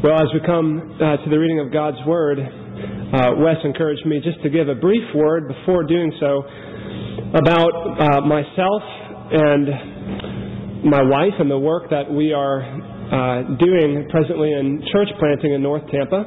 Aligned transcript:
Well, 0.00 0.16
as 0.16 0.32
we 0.32 0.40
come 0.48 0.96
uh, 0.96 1.20
to 1.20 1.28
the 1.28 1.36
reading 1.36 1.60
of 1.60 1.68
God's 1.68 2.00
Word, 2.08 2.40
uh, 2.40 3.36
Wes 3.36 3.60
encouraged 3.68 4.06
me 4.08 4.16
just 4.24 4.40
to 4.40 4.48
give 4.48 4.64
a 4.72 4.74
brief 4.74 5.04
word 5.14 5.44
before 5.44 5.84
doing 5.84 6.08
so 6.16 6.40
about 7.36 7.68
uh, 8.00 8.24
myself 8.24 8.80
and 9.28 10.88
my 10.88 11.04
wife 11.04 11.36
and 11.36 11.52
the 11.52 11.58
work 11.60 11.92
that 11.92 12.08
we 12.08 12.32
are 12.32 12.64
uh, 12.64 13.60
doing 13.60 14.08
presently 14.08 14.48
in 14.56 14.80
church 14.88 15.12
planting 15.20 15.52
in 15.52 15.60
North 15.60 15.84
Tampa. 15.92 16.24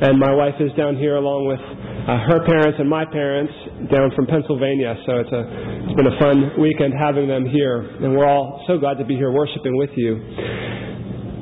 And 0.00 0.16
my 0.16 0.32
wife 0.32 0.56
is 0.56 0.72
down 0.72 0.96
here 0.96 1.20
along 1.20 1.44
with 1.44 1.60
uh, 1.60 2.24
her 2.24 2.40
parents 2.48 2.80
and 2.80 2.88
my 2.88 3.04
parents 3.04 3.52
down 3.92 4.16
from 4.16 4.32
Pennsylvania. 4.32 4.96
So 5.04 5.20
it's, 5.20 5.34
a, 5.36 5.44
it's 5.84 5.96
been 6.00 6.08
a 6.08 6.16
fun 6.16 6.56
weekend 6.56 6.96
having 6.96 7.28
them 7.28 7.44
here. 7.44 7.84
And 8.00 8.16
we're 8.16 8.24
all 8.24 8.64
so 8.66 8.78
glad 8.78 8.96
to 8.96 9.04
be 9.04 9.12
here 9.12 9.30
worshiping 9.30 9.76
with 9.76 9.92
you. 9.92 10.16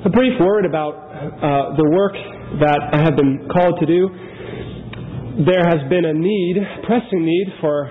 A 0.06 0.10
brief 0.10 0.34
word 0.42 0.66
about 0.66 1.07
uh, 1.18 1.76
the 1.76 1.88
work 1.90 2.14
that 2.62 2.80
I 2.94 3.02
have 3.02 3.16
been 3.16 3.48
called 3.50 3.78
to 3.80 3.86
do, 3.86 4.08
there 5.44 5.66
has 5.66 5.82
been 5.90 6.04
a 6.04 6.14
need, 6.14 6.56
pressing 6.86 7.22
need, 7.22 7.48
for 7.60 7.90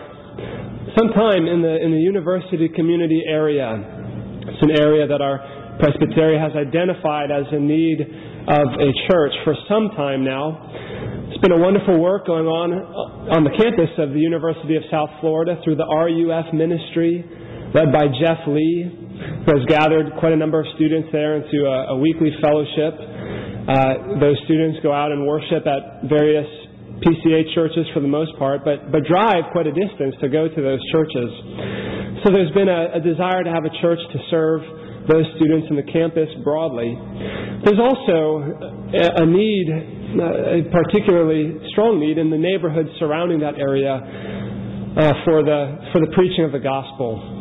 some 0.98 1.14
time 1.14 1.46
in 1.48 1.62
the 1.62 1.76
in 1.84 1.92
the 1.92 2.02
university 2.02 2.70
community 2.70 3.24
area. 3.28 3.76
It's 4.48 4.64
an 4.64 4.72
area 4.80 5.08
that 5.08 5.22
our 5.22 5.78
presbytery 5.80 6.40
has 6.40 6.56
identified 6.56 7.30
as 7.30 7.46
a 7.52 7.60
need 7.60 8.02
of 8.48 8.68
a 8.80 8.90
church 9.12 9.34
for 9.44 9.54
some 9.70 9.92
time 9.96 10.24
now. 10.24 11.28
It's 11.30 11.42
been 11.44 11.52
a 11.52 11.62
wonderful 11.62 12.00
work 12.00 12.26
going 12.26 12.48
on 12.48 12.74
uh, 12.74 13.36
on 13.36 13.44
the 13.44 13.54
campus 13.54 13.92
of 14.00 14.16
the 14.16 14.20
University 14.20 14.76
of 14.76 14.84
South 14.90 15.12
Florida 15.22 15.60
through 15.64 15.76
the 15.76 15.86
RUF 15.86 16.54
ministry 16.54 17.24
led 17.74 17.92
by 17.92 18.08
Jeff 18.08 18.48
Lee, 18.48 19.07
who 19.46 19.50
has 19.58 19.66
gathered 19.68 20.14
quite 20.20 20.34
a 20.34 20.40
number 20.40 20.60
of 20.60 20.68
students 20.76 21.10
there 21.12 21.38
into 21.38 21.66
a, 21.66 21.94
a 21.94 21.98
weekly 21.98 22.32
fellowship 22.42 22.94
uh, 23.68 24.16
those 24.24 24.40
students 24.48 24.80
go 24.80 24.96
out 24.96 25.12
and 25.12 25.28
worship 25.28 25.68
at 25.68 26.08
various 26.08 26.48
PCA 27.04 27.54
churches 27.54 27.84
for 27.94 28.00
the 28.00 28.08
most 28.08 28.32
part, 28.40 28.64
but, 28.64 28.92
but 28.96 29.04
drive 29.04 29.44
quite 29.52 29.68
a 29.68 29.76
distance 29.76 30.16
to 30.24 30.30
go 30.32 30.48
to 30.48 30.60
those 30.64 30.80
churches. 30.96 31.30
So 32.24 32.32
there's 32.32 32.52
been 32.56 32.72
a, 32.72 32.96
a 32.96 33.02
desire 33.04 33.44
to 33.44 33.52
have 33.52 33.68
a 33.68 33.74
church 33.84 34.00
to 34.00 34.20
serve 34.32 34.62
those 35.12 35.28
students 35.36 35.68
in 35.70 35.76
the 35.76 35.84
campus 35.84 36.32
broadly. 36.48 36.96
There's 37.68 37.80
also 37.80 38.56
a, 38.96 39.28
need, 39.28 39.68
a 40.16 40.64
particularly 40.72 41.60
strong 41.76 42.00
need, 42.00 42.18
in 42.18 42.32
the 42.32 42.40
neighborhood 42.40 42.88
surrounding 43.00 43.44
that 43.44 43.60
area 43.60 44.00
uh, 44.00 45.12
for, 45.28 45.44
the, 45.44 45.92
for 45.92 46.00
the 46.00 46.12
preaching 46.16 46.48
of 46.48 46.56
the 46.56 46.64
gospel. 46.64 47.37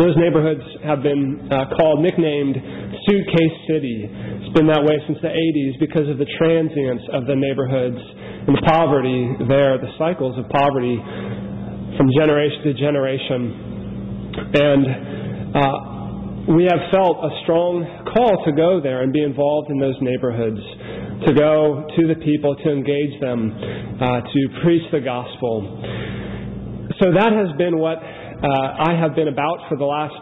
Those 0.00 0.16
neighborhoods 0.16 0.64
have 0.88 1.02
been 1.04 1.52
uh, 1.52 1.68
called, 1.76 2.00
nicknamed 2.00 2.56
Suitcase 3.04 3.56
City 3.68 4.08
It's 4.40 4.54
been 4.56 4.64
that 4.72 4.80
way 4.80 4.96
since 5.04 5.20
the 5.20 5.28
80s 5.28 5.76
because 5.80 6.08
of 6.08 6.16
the 6.16 6.28
transience 6.40 7.04
of 7.12 7.28
the 7.28 7.36
neighborhoods 7.36 8.00
and 8.48 8.56
the 8.56 8.64
poverty 8.64 9.36
there, 9.44 9.76
the 9.76 9.92
cycles 10.00 10.32
of 10.40 10.48
poverty 10.48 10.96
from 12.00 12.08
generation 12.16 12.60
to 12.64 12.72
generation. 12.72 13.40
And 14.56 14.84
uh, 15.52 16.56
we 16.56 16.64
have 16.72 16.88
felt 16.88 17.20
a 17.20 17.32
strong 17.44 17.84
call 18.08 18.44
to 18.48 18.52
go 18.56 18.80
there 18.80 19.04
and 19.04 19.12
be 19.12 19.20
involved 19.20 19.68
in 19.68 19.76
those 19.76 19.96
neighborhoods, 20.00 20.60
to 21.28 21.36
go 21.36 21.84
to 21.84 22.02
the 22.08 22.16
people, 22.24 22.56
to 22.64 22.68
engage 22.72 23.20
them, 23.20 23.52
uh, 24.00 24.24
to 24.24 24.40
preach 24.64 24.88
the 24.88 25.04
gospel. 25.04 25.68
So 26.96 27.12
that 27.12 27.32
has 27.36 27.52
been 27.60 27.76
what 27.76 28.00
uh, 28.42 28.90
I 28.90 28.98
have 28.98 29.14
been 29.14 29.28
about 29.28 29.70
for 29.70 29.78
the 29.78 29.86
last 29.86 30.18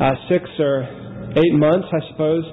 uh, 0.00 0.16
six 0.32 0.48
or 0.58 0.88
eight 1.36 1.52
months, 1.52 1.88
I 1.92 2.00
suppose. 2.08 2.44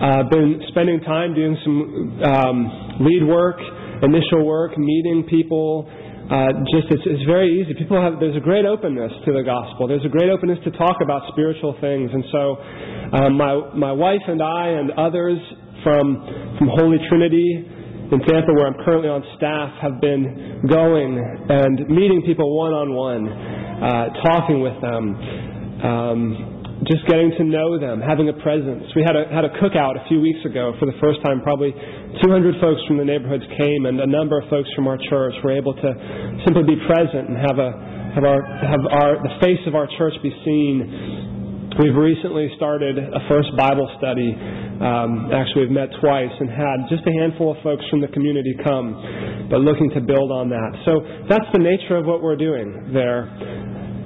Uh, 0.00 0.22
been 0.30 0.62
spending 0.68 1.00
time 1.04 1.34
doing 1.34 1.52
some 1.62 2.22
um, 2.24 2.58
lead 3.04 3.28
work, 3.28 3.60
initial 4.02 4.46
work, 4.46 4.72
meeting 4.78 5.26
people. 5.28 5.84
Uh, 6.32 6.64
just 6.72 6.88
it's, 6.88 7.02
it's 7.04 7.24
very 7.28 7.60
easy. 7.60 7.76
People 7.76 8.00
have 8.00 8.20
there's 8.20 8.36
a 8.36 8.44
great 8.44 8.64
openness 8.64 9.12
to 9.24 9.32
the 9.32 9.44
gospel. 9.44 9.88
There's 9.88 10.04
a 10.04 10.12
great 10.12 10.30
openness 10.30 10.58
to 10.64 10.70
talk 10.72 10.96
about 11.04 11.28
spiritual 11.32 11.76
things, 11.80 12.10
and 12.12 12.24
so 12.32 12.56
um, 13.20 13.36
my 13.36 13.52
my 13.76 13.92
wife 13.92 14.24
and 14.28 14.40
I 14.40 14.80
and 14.80 14.92
others 14.92 15.38
from 15.84 16.56
from 16.58 16.68
Holy 16.72 16.98
Trinity 17.08 17.77
in 18.10 18.20
Tampa, 18.24 18.52
where 18.56 18.66
I'm 18.66 18.80
currently 18.84 19.08
on 19.08 19.20
staff, 19.36 19.68
have 19.84 20.00
been 20.00 20.64
going 20.64 21.12
and 21.20 21.76
meeting 21.92 22.22
people 22.24 22.56
one 22.56 22.72
on 22.72 22.88
one, 22.96 23.28
talking 24.24 24.64
with 24.64 24.80
them. 24.80 25.04
Um, 25.78 26.58
just 26.86 27.02
getting 27.10 27.34
to 27.34 27.44
know 27.44 27.74
them, 27.78 27.98
having 28.00 28.30
a 28.30 28.36
presence. 28.38 28.86
We 28.94 29.02
had 29.02 29.18
a 29.18 29.26
had 29.34 29.42
a 29.44 29.50
cookout 29.58 29.98
a 29.98 30.06
few 30.06 30.22
weeks 30.22 30.38
ago 30.46 30.78
for 30.78 30.86
the 30.86 30.94
first 31.02 31.18
time. 31.26 31.42
Probably 31.42 31.74
200 31.74 32.54
folks 32.62 32.80
from 32.86 33.02
the 33.02 33.04
neighborhoods 33.04 33.42
came, 33.58 33.86
and 33.86 33.98
a 33.98 34.06
number 34.06 34.38
of 34.38 34.48
folks 34.48 34.70
from 34.78 34.86
our 34.86 34.98
church 35.10 35.34
were 35.42 35.50
able 35.50 35.74
to 35.74 35.90
simply 36.46 36.62
be 36.62 36.78
present 36.86 37.28
and 37.28 37.36
have 37.36 37.58
a 37.58 37.70
have 38.14 38.24
our 38.24 38.40
have 38.62 38.82
our 38.94 39.12
the 39.26 39.34
face 39.42 39.62
of 39.66 39.74
our 39.74 39.90
church 39.98 40.14
be 40.22 40.30
seen. 40.46 41.37
We've 41.76 41.94
recently 41.94 42.48
started 42.56 42.96
a 42.96 43.20
first 43.28 43.52
Bible 43.52 43.84
study. 44.00 44.32
Um, 44.32 45.28
actually, 45.28 45.68
we've 45.68 45.76
met 45.76 45.92
twice 46.00 46.32
and 46.40 46.48
had 46.48 46.88
just 46.88 47.04
a 47.04 47.12
handful 47.20 47.52
of 47.52 47.60
folks 47.62 47.84
from 47.92 48.00
the 48.00 48.08
community 48.08 48.56
come, 48.64 48.96
but 49.52 49.60
looking 49.60 49.92
to 49.92 50.00
build 50.00 50.32
on 50.32 50.48
that. 50.48 50.72
So 50.88 51.04
that's 51.28 51.44
the 51.52 51.60
nature 51.60 52.00
of 52.00 52.08
what 52.08 52.24
we're 52.24 52.40
doing 52.40 52.90
there. 52.96 53.28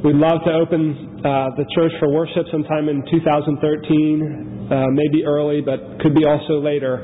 We'd 0.03 0.19
love 0.19 0.43
to 0.45 0.53
open 0.59 1.23
uh, 1.23 1.55
the 1.55 1.63
church 1.79 1.95
for 2.03 2.11
worship 2.11 2.51
sometime 2.51 2.91
in 2.91 3.07
2013, 3.07 4.67
uh, 4.67 4.91
maybe 4.91 5.23
early, 5.23 5.63
but 5.63 6.03
could 6.03 6.19
be 6.19 6.27
also 6.27 6.59
later, 6.59 6.99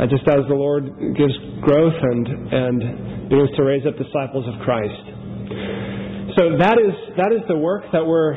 uh, 0.00 0.08
just 0.08 0.24
as 0.24 0.40
the 0.48 0.56
Lord 0.56 0.88
gives 1.14 1.36
growth 1.60 2.00
and, 2.00 2.24
and 2.48 3.28
begins 3.28 3.52
to 3.60 3.62
raise 3.62 3.84
up 3.84 4.00
disciples 4.00 4.48
of 4.48 4.56
Christ. 4.64 5.04
So 6.40 6.56
that 6.56 6.80
is, 6.80 6.94
that 7.20 7.34
is 7.36 7.44
the 7.46 7.58
work 7.58 7.84
that 7.92 8.00
we're, 8.06 8.32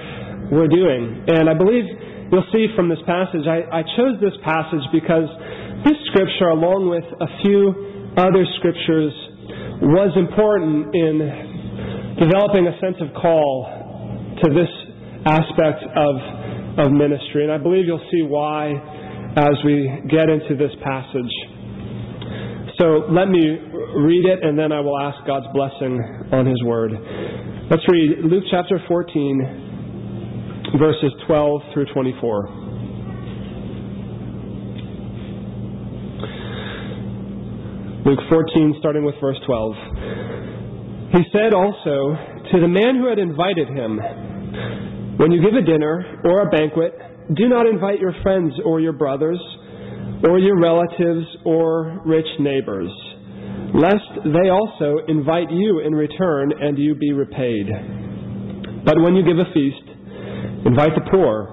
we're 0.51 0.67
doing. 0.67 1.25
And 1.31 1.49
I 1.49 1.55
believe 1.55 1.87
you'll 2.31 2.51
see 2.51 2.67
from 2.75 2.91
this 2.91 2.99
passage, 3.07 3.47
I, 3.47 3.63
I 3.71 3.81
chose 3.95 4.19
this 4.19 4.35
passage 4.43 4.83
because 4.91 5.25
this 5.87 5.97
scripture, 6.11 6.51
along 6.51 6.91
with 6.91 7.07
a 7.07 7.29
few 7.41 8.13
other 8.19 8.43
scriptures, 8.59 9.15
was 9.81 10.11
important 10.19 10.93
in 10.93 11.15
developing 12.19 12.67
a 12.67 12.75
sense 12.83 12.99
of 12.99 13.15
call 13.15 13.65
to 14.43 14.47
this 14.51 14.69
aspect 15.25 15.81
of, 15.95 16.13
of 16.85 16.87
ministry. 16.91 17.47
And 17.47 17.51
I 17.51 17.57
believe 17.57 17.87
you'll 17.87 18.07
see 18.11 18.27
why 18.27 18.75
as 19.37 19.55
we 19.63 19.87
get 20.11 20.27
into 20.27 20.59
this 20.59 20.75
passage. 20.83 21.33
So 22.77 23.07
let 23.13 23.29
me 23.29 23.39
read 23.95 24.25
it, 24.25 24.43
and 24.43 24.57
then 24.57 24.71
I 24.71 24.79
will 24.81 24.99
ask 24.99 25.15
God's 25.25 25.47
blessing 25.53 25.95
on 26.31 26.45
His 26.45 26.61
Word. 26.63 26.91
Let's 27.69 27.83
read 27.87 28.25
Luke 28.25 28.43
chapter 28.49 28.81
14, 28.87 29.60
verses 30.79 31.11
12 31.27 31.61
through 31.73 31.85
24. 31.93 32.49
Luke 38.05 38.19
14, 38.29 38.75
starting 38.79 39.05
with 39.05 39.15
verse 39.21 39.37
12. 39.45 39.75
He 41.11 41.23
said 41.31 41.53
also 41.53 42.15
to 42.51 42.59
the 42.59 42.67
man 42.67 42.95
who 42.97 43.07
had 43.07 43.19
invited 43.19 43.67
him, 43.67 43.99
when 45.17 45.31
you 45.31 45.41
give 45.41 45.53
a 45.53 45.61
dinner 45.61 46.21
or 46.25 46.41
a 46.41 46.49
banquet, 46.49 46.93
do 47.35 47.47
not 47.47 47.67
invite 47.67 47.99
your 47.99 48.13
friends 48.23 48.53
or 48.65 48.79
your 48.79 48.93
brothers 48.93 49.39
or 50.27 50.39
your 50.39 50.59
relatives 50.59 51.27
or 51.45 52.01
rich 52.05 52.27
neighbors, 52.39 52.89
lest 53.73 54.07
they 54.25 54.49
also 54.49 54.97
invite 55.07 55.51
you 55.51 55.81
in 55.85 55.93
return 55.93 56.51
and 56.59 56.77
you 56.77 56.95
be 56.95 57.11
repaid. 57.11 57.67
But 58.83 58.99
when 58.99 59.15
you 59.15 59.23
give 59.23 59.37
a 59.37 59.51
feast, 59.53 59.90
invite 60.65 60.93
the 60.95 61.09
poor, 61.09 61.49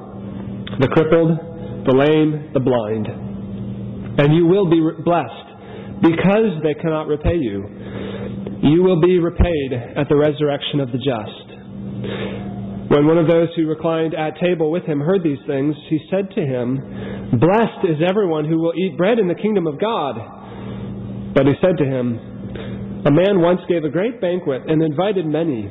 the 0.80 0.88
crippled, 0.88 1.38
the 1.86 1.96
lame, 1.96 2.52
the 2.52 2.60
blind, 2.60 3.06
and 4.18 4.34
you 4.34 4.46
will 4.46 4.68
be 4.68 4.80
blessed 5.04 5.48
because 6.02 6.60
they 6.62 6.74
cannot 6.74 7.06
repay 7.06 7.36
you. 7.36 7.64
You 8.62 8.82
will 8.82 9.00
be 9.00 9.18
repaid 9.18 9.72
at 9.96 10.08
the 10.08 10.16
resurrection 10.16 10.80
of 10.80 10.90
the 10.90 10.98
just. 10.98 11.48
When 12.90 13.06
one 13.06 13.18
of 13.18 13.28
those 13.28 13.48
who 13.54 13.66
reclined 13.68 14.14
at 14.14 14.40
table 14.40 14.70
with 14.70 14.84
him 14.84 15.00
heard 15.00 15.22
these 15.22 15.38
things, 15.46 15.76
he 15.88 16.00
said 16.10 16.30
to 16.34 16.40
him, 16.40 17.38
Blessed 17.38 17.84
is 17.84 18.00
everyone 18.08 18.48
who 18.48 18.58
will 18.58 18.72
eat 18.74 18.96
bread 18.96 19.18
in 19.18 19.28
the 19.28 19.34
kingdom 19.34 19.66
of 19.66 19.78
God. 19.78 20.16
But 21.34 21.46
he 21.46 21.52
said 21.60 21.76
to 21.76 21.84
him, 21.84 22.18
A 23.04 23.10
man 23.12 23.44
once 23.44 23.60
gave 23.68 23.84
a 23.84 23.90
great 23.90 24.20
banquet 24.20 24.62
and 24.66 24.82
invited 24.82 25.26
many. 25.26 25.70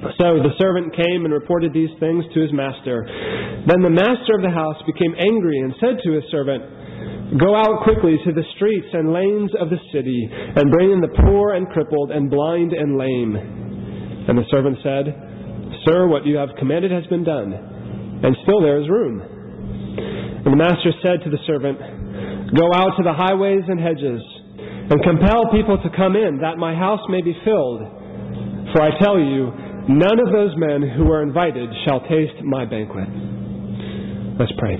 So 0.00 0.40
the 0.40 0.56
servant 0.56 0.96
came 0.96 1.28
and 1.28 1.32
reported 1.32 1.76
these 1.76 1.92
things 2.00 2.24
to 2.32 2.40
his 2.40 2.52
master. 2.56 3.04
Then 3.68 3.84
the 3.84 3.92
master 3.92 4.32
of 4.32 4.42
the 4.42 4.48
house 4.48 4.80
became 4.88 5.12
angry 5.12 5.60
and 5.60 5.76
said 5.76 6.00
to 6.00 6.16
his 6.16 6.24
servant, 6.32 7.36
Go 7.36 7.52
out 7.54 7.84
quickly 7.84 8.16
to 8.24 8.32
the 8.32 8.42
streets 8.56 8.88
and 8.92 9.12
lanes 9.12 9.52
of 9.60 9.68
the 9.68 9.78
city, 9.92 10.24
and 10.32 10.72
bring 10.72 10.90
in 10.90 11.04
the 11.04 11.14
poor 11.20 11.52
and 11.54 11.68
crippled, 11.68 12.10
and 12.10 12.32
blind 12.32 12.72
and 12.72 12.96
lame. 12.96 13.36
And 14.26 14.40
the 14.40 14.48
servant 14.50 14.80
said, 14.82 15.04
Sir, 15.84 16.08
what 16.08 16.24
you 16.24 16.36
have 16.40 16.56
commanded 16.58 16.90
has 16.90 17.06
been 17.06 17.22
done, 17.22 17.52
and 17.52 18.34
still 18.42 18.60
there 18.64 18.80
is 18.80 18.88
room. 18.88 19.20
And 19.20 20.48
the 20.48 20.56
master 20.56 20.90
said 21.04 21.22
to 21.22 21.30
the 21.30 21.44
servant, 21.46 21.78
Go 22.56 22.66
out 22.74 22.96
to 22.96 23.04
the 23.04 23.12
highways 23.12 23.68
and 23.68 23.78
hedges, 23.78 24.24
and 24.90 24.98
compel 25.04 25.44
people 25.52 25.76
to 25.76 25.90
come 25.94 26.16
in, 26.16 26.40
that 26.40 26.56
my 26.56 26.74
house 26.74 27.04
may 27.12 27.20
be 27.20 27.36
filled. 27.44 27.84
For 28.72 28.82
I 28.82 28.90
tell 28.98 29.20
you, 29.20 29.69
None 29.90 30.20
of 30.20 30.30
those 30.30 30.54
men 30.56 30.88
who 30.88 31.04
were 31.04 31.20
invited 31.20 31.68
shall 31.84 32.00
taste 32.02 32.40
my 32.44 32.64
banquet. 32.64 33.08
Let's 34.38 34.52
pray. 34.56 34.76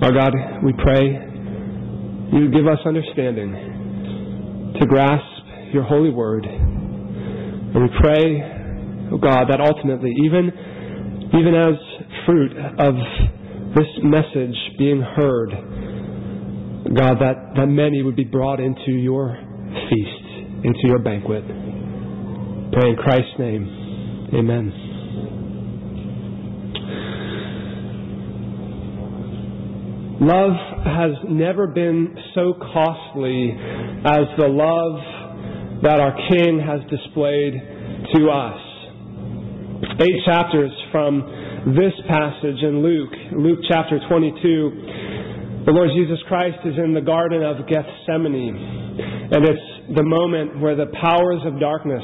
Our 0.00 0.12
God, 0.12 0.32
we 0.64 0.72
pray 0.82 1.28
you 2.32 2.50
give 2.50 2.66
us 2.66 2.78
understanding 2.86 3.52
to 4.80 4.86
grasp 4.86 5.74
your 5.74 5.82
holy 5.82 6.08
word. 6.08 6.46
And 6.46 7.74
we 7.74 7.90
pray, 8.00 9.10
oh 9.12 9.18
God, 9.18 9.48
that 9.50 9.60
ultimately, 9.60 10.14
even, 10.24 10.50
even 11.38 11.54
as 11.54 11.74
fruit 12.24 12.52
of 12.80 12.94
this 13.74 13.88
message 14.02 14.56
being 14.78 15.02
heard, 15.02 15.50
God, 16.96 17.18
that, 17.20 17.52
that 17.56 17.66
many 17.66 18.02
would 18.02 18.16
be 18.16 18.24
brought 18.24 18.58
into 18.58 18.92
your 18.92 19.36
feast 19.90 20.21
into 20.64 20.80
your 20.84 20.98
banquet. 21.00 21.44
Pray 22.72 22.90
in 22.90 22.96
Christ's 22.96 23.38
name. 23.38 24.30
Amen. 24.34 24.92
Love 30.22 30.54
has 30.86 31.12
never 31.28 31.66
been 31.66 32.16
so 32.34 32.54
costly 32.54 33.50
as 34.06 34.24
the 34.38 34.46
love 34.46 35.82
that 35.82 35.98
our 35.98 36.14
King 36.30 36.62
has 36.62 36.80
displayed 36.88 37.54
to 38.14 38.30
us. 38.30 38.60
Eight 40.00 40.22
chapters 40.24 40.70
from 40.92 41.74
this 41.74 41.92
passage 42.08 42.62
in 42.62 42.82
Luke, 42.82 43.10
Luke 43.36 43.58
chapter 43.68 43.98
22, 44.08 45.64
the 45.66 45.72
Lord 45.72 45.90
Jesus 45.94 46.18
Christ 46.28 46.58
is 46.64 46.74
in 46.78 46.94
the 46.94 47.00
Garden 47.00 47.42
of 47.42 47.66
Gethsemane, 47.66 48.56
and 49.30 49.44
it's 49.44 49.71
the 49.94 50.02
moment 50.02 50.60
where 50.60 50.76
the 50.76 50.86
powers 51.00 51.40
of 51.44 51.58
darkness 51.58 52.02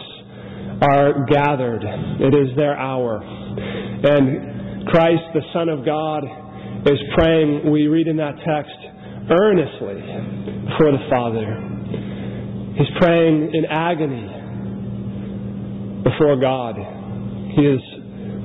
are 0.82 1.24
gathered. 1.26 1.82
It 1.82 2.34
is 2.34 2.56
their 2.56 2.76
hour. 2.76 3.22
And 3.22 4.86
Christ, 4.88 5.22
the 5.34 5.42
Son 5.52 5.68
of 5.68 5.84
God, 5.84 6.24
is 6.86 6.98
praying, 7.16 7.70
we 7.70 7.86
read 7.86 8.06
in 8.06 8.16
that 8.16 8.36
text, 8.46 8.78
earnestly 9.30 10.00
for 10.78 10.92
the 10.92 11.02
Father. 11.10 11.46
He's 12.78 12.90
praying 13.00 13.50
in 13.54 13.64
agony 13.66 14.26
before 16.04 16.36
God. 16.40 16.76
He 17.56 17.62
is, 17.62 17.80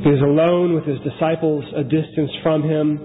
he 0.03 0.09
is 0.09 0.21
alone 0.21 0.73
with 0.73 0.85
his 0.85 0.97
disciples, 1.05 1.63
a 1.77 1.83
distance 1.83 2.31
from 2.41 2.63
him, 2.63 2.97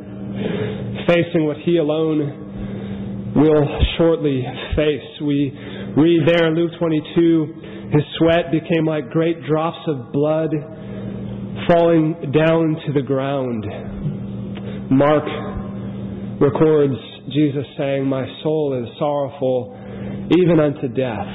facing 1.06 1.44
what 1.44 1.58
he 1.64 1.76
alone 1.76 3.32
will 3.36 3.68
shortly 3.98 4.42
face. 4.74 5.20
We 5.22 5.52
read 5.98 6.28
there 6.28 6.46
in 6.46 6.54
Luke 6.54 6.70
22, 6.78 7.90
his 7.92 8.02
sweat 8.18 8.52
became 8.52 8.86
like 8.86 9.10
great 9.10 9.44
drops 9.44 9.78
of 9.88 10.12
blood 10.12 10.50
falling 11.66 12.32
down 12.32 12.76
to 12.86 12.92
the 12.92 13.02
ground. 13.02 13.64
Mark 14.90 15.24
records 16.40 16.94
Jesus 17.34 17.66
saying, 17.76 18.06
My 18.06 18.24
soul 18.42 18.80
is 18.80 18.88
sorrowful 18.98 19.74
even 20.38 20.60
unto 20.60 20.86
death. 20.88 21.26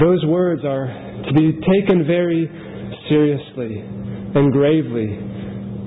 Those 0.00 0.24
words 0.24 0.62
are 0.64 0.86
to 0.86 1.32
be 1.34 1.60
taken 1.60 2.06
very 2.06 2.48
seriously 3.10 3.78
and 4.34 4.50
gravely 4.50 5.12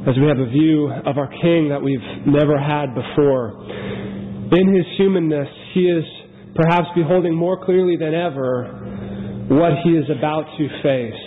as 0.07 0.15
we 0.21 0.27
have 0.27 0.37
a 0.37 0.49
view 0.51 0.91
of 1.07 1.17
our 1.17 1.29
King 1.41 1.69
that 1.69 1.81
we've 1.81 1.97
never 2.27 2.59
had 2.59 2.93
before. 2.93 3.57
In 4.53 4.75
his 4.75 4.85
humanness, 4.97 5.49
he 5.75 5.81
is 5.81 6.05
perhaps 6.55 6.87
beholding 6.95 7.35
more 7.35 7.63
clearly 7.65 7.97
than 7.97 8.15
ever 8.15 8.63
what 9.49 9.73
he 9.83 9.91
is 9.91 10.05
about 10.09 10.45
to 10.57 10.67
face, 10.81 11.21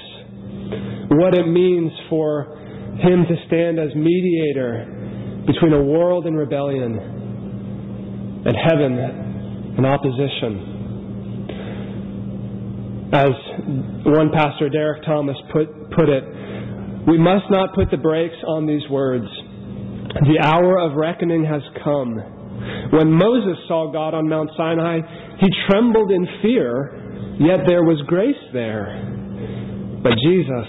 what 1.13 1.35
it 1.35 1.47
means 1.47 1.93
for 2.09 2.57
him 2.99 3.27
to 3.29 3.37
stand 3.47 3.79
as 3.79 3.95
mediator 3.95 5.45
between 5.47 5.75
a 5.75 5.83
world 5.83 6.27
in 6.27 6.35
rebellion 6.35 6.99
and 8.47 8.57
heaven 8.57 9.75
in 9.77 9.85
opposition. 9.85 10.75
As 13.13 13.31
one 14.07 14.31
pastor, 14.35 14.71
Derek 14.71 15.05
Thomas, 15.05 15.37
put, 15.53 15.69
put 15.91 16.09
it, 16.09 16.25
we 17.07 17.19
must 17.19 17.45
not 17.51 17.75
put 17.75 17.91
the 17.91 17.99
brakes 17.99 18.37
on 18.47 18.67
these 18.67 18.89
words. 18.91 19.27
The 20.25 20.41
hour 20.43 20.79
of 20.79 20.97
reckoning 20.97 21.45
has 21.45 21.63
come 21.85 22.38
when 22.91 23.13
Moses 23.13 23.59
saw 23.69 23.93
God 23.93 24.15
on 24.15 24.29
Mount 24.29 24.51
Sinai, 24.57 25.01
he 25.39 25.47
trembled 25.69 26.11
in 26.11 26.27
fear, 26.41 27.37
yet 27.39 27.67
there 27.67 27.85
was 27.85 28.01
grace 28.07 28.41
there. 28.53 28.97
But 30.03 30.13
Jesus 30.25 30.69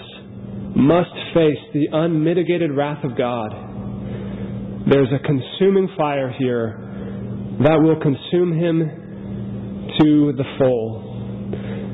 must 0.76 1.14
face 1.34 1.64
the 1.74 1.88
unmitigated 1.94 2.72
wrath 2.76 3.04
of 3.06 3.18
God. 3.18 3.52
There's 4.90 5.10
a 5.14 5.20
consuming 5.26 5.88
fire 5.98 6.34
here 6.38 6.76
that 7.64 7.80
will 7.80 8.00
consume 8.02 8.52
him 8.52 8.80
to 10.00 10.34
the 10.36 10.46
full. 10.58 11.08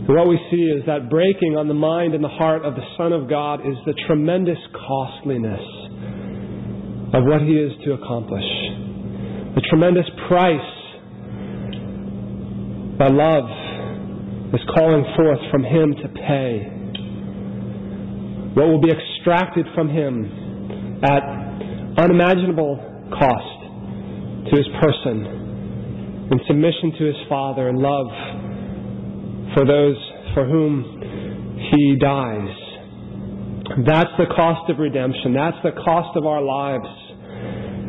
what 0.07 0.27
we 0.27 0.39
see 0.49 0.63
is 0.73 0.85
that 0.85 1.09
breaking 1.09 1.55
on 1.57 1.67
the 1.67 1.73
mind 1.73 2.13
and 2.13 2.23
the 2.23 2.29
heart 2.29 2.63
of 2.65 2.75
the 2.75 2.85
Son 2.97 3.13
of 3.13 3.29
God 3.29 3.61
is 3.61 3.75
the 3.85 3.93
tremendous 4.07 4.59
costliness 4.73 5.65
of 7.13 7.23
what 7.25 7.41
he 7.41 7.53
is 7.53 7.71
to 7.85 7.93
accomplish 7.93 8.64
the 9.55 9.61
tremendous 9.69 10.05
price 10.27 10.71
that 12.99 13.11
love 13.11 13.47
is 14.53 14.59
calling 14.75 15.03
forth 15.15 15.39
from 15.49 15.63
Him 15.63 15.95
to 15.95 16.07
pay. 16.11 16.59
What 18.55 18.67
will 18.67 18.81
be 18.81 18.91
extracted 18.91 19.65
from 19.73 19.87
Him 19.87 20.99
at 21.03 21.23
unimaginable 22.03 22.75
cost 23.15 24.51
to 24.51 24.57
His 24.57 24.67
person 24.83 26.27
in 26.31 26.39
submission 26.47 26.91
to 26.99 27.05
His 27.05 27.19
Father 27.29 27.69
and 27.69 27.77
love 27.77 28.07
for 29.55 29.65
those 29.65 29.95
for 30.33 30.45
whom 30.45 30.83
He 31.71 31.95
dies. 31.95 32.51
That's 33.87 34.11
the 34.17 34.27
cost 34.35 34.69
of 34.69 34.79
redemption. 34.79 35.33
That's 35.33 35.63
the 35.63 35.71
cost 35.71 36.15
of 36.17 36.25
our 36.25 36.41
lives 36.41 36.91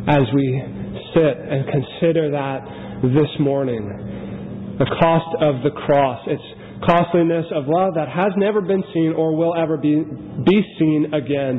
as 0.07 0.23
we 0.33 0.76
sit 1.17 1.33
and 1.41 1.65
consider 1.65 2.29
that 2.29 2.61
this 3.01 3.33
morning. 3.41 4.77
The 4.77 4.85
cost 5.01 5.33
of 5.41 5.65
the 5.65 5.73
cross. 5.73 6.21
Its 6.29 6.45
costliness 6.85 7.49
of 7.57 7.65
love 7.65 7.97
that 7.97 8.05
has 8.05 8.29
never 8.37 8.61
been 8.61 8.83
seen 8.93 9.13
or 9.17 9.33
will 9.33 9.57
ever 9.57 9.77
be, 9.77 9.97
be 10.45 10.59
seen 10.77 11.09
again. 11.09 11.57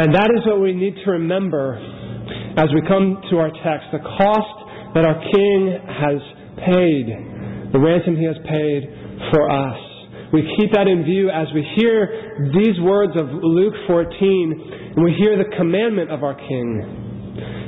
And 0.00 0.14
that 0.16 0.32
is 0.32 0.40
what 0.48 0.60
we 0.64 0.72
need 0.72 0.96
to 1.04 1.10
remember 1.20 1.76
as 2.56 2.72
we 2.72 2.80
come 2.88 3.20
to 3.30 3.36
our 3.36 3.52
text. 3.60 3.92
The 3.92 4.00
cost 4.00 4.56
that 4.96 5.04
our 5.04 5.20
King 5.28 5.76
has 5.76 6.20
paid, 6.64 7.06
the 7.72 7.78
ransom 7.78 8.16
he 8.16 8.24
has 8.24 8.38
paid 8.48 8.88
for 9.30 9.44
us. 9.50 9.78
We 10.32 10.46
keep 10.58 10.72
that 10.72 10.86
in 10.86 11.04
view 11.04 11.28
as 11.28 11.48
we 11.52 11.66
hear 11.76 12.48
these 12.54 12.78
words 12.80 13.12
of 13.18 13.26
Luke 13.28 13.74
14 13.88 14.94
and 14.96 15.04
we 15.04 15.12
hear 15.18 15.36
the 15.36 15.56
commandment 15.58 16.10
of 16.10 16.22
our 16.22 16.34
King. 16.34 17.10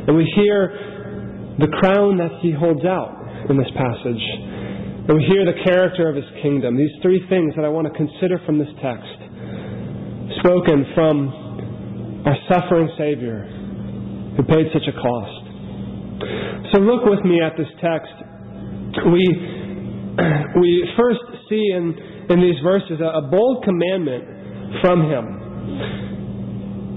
And 0.07 0.17
we 0.17 0.27
hear 0.35 0.92
the 1.63 1.71
crown 1.79 2.19
that 2.19 2.43
he 2.43 2.51
holds 2.51 2.83
out 2.83 3.15
in 3.47 3.55
this 3.55 3.71
passage. 3.79 4.25
And 5.07 5.15
we 5.15 5.23
hear 5.31 5.47
the 5.47 5.63
character 5.63 6.11
of 6.11 6.19
his 6.19 6.27
kingdom. 6.43 6.75
These 6.75 6.99
three 7.03 7.23
things 7.31 7.55
that 7.55 7.65
I 7.65 7.71
want 7.71 7.87
to 7.87 7.95
consider 7.95 8.43
from 8.43 8.59
this 8.59 8.71
text, 8.83 9.19
spoken 10.43 10.91
from 10.99 12.23
our 12.27 12.39
suffering 12.51 12.91
Savior 12.99 13.47
who 14.35 14.43
paid 14.43 14.75
such 14.75 14.91
a 14.91 14.95
cost. 14.99 15.43
So 16.75 16.83
look 16.83 17.07
with 17.07 17.23
me 17.23 17.39
at 17.39 17.55
this 17.55 17.71
text. 17.79 18.15
We, 19.07 19.23
we 20.59 20.71
first 20.99 21.23
see 21.47 21.63
in, 21.79 21.95
in 22.31 22.43
these 22.43 22.59
verses 22.67 22.99
a, 22.99 23.23
a 23.23 23.31
bold 23.31 23.63
commandment 23.63 24.83
from 24.83 25.07
him. 25.07 26.02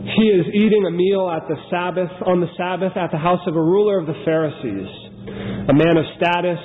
He 0.05 0.29
is 0.29 0.45
eating 0.53 0.85
a 0.85 0.93
meal 0.93 1.25
at 1.33 1.49
the 1.49 1.57
Sabbath, 1.73 2.13
on 2.29 2.37
the 2.37 2.51
Sabbath, 2.53 2.93
at 2.93 3.09
the 3.09 3.17
house 3.17 3.41
of 3.49 3.57
a 3.57 3.61
ruler 3.61 3.97
of 3.97 4.05
the 4.05 4.13
Pharisees, 4.21 4.85
a 5.65 5.73
man 5.73 5.97
of 5.97 6.05
status, 6.21 6.61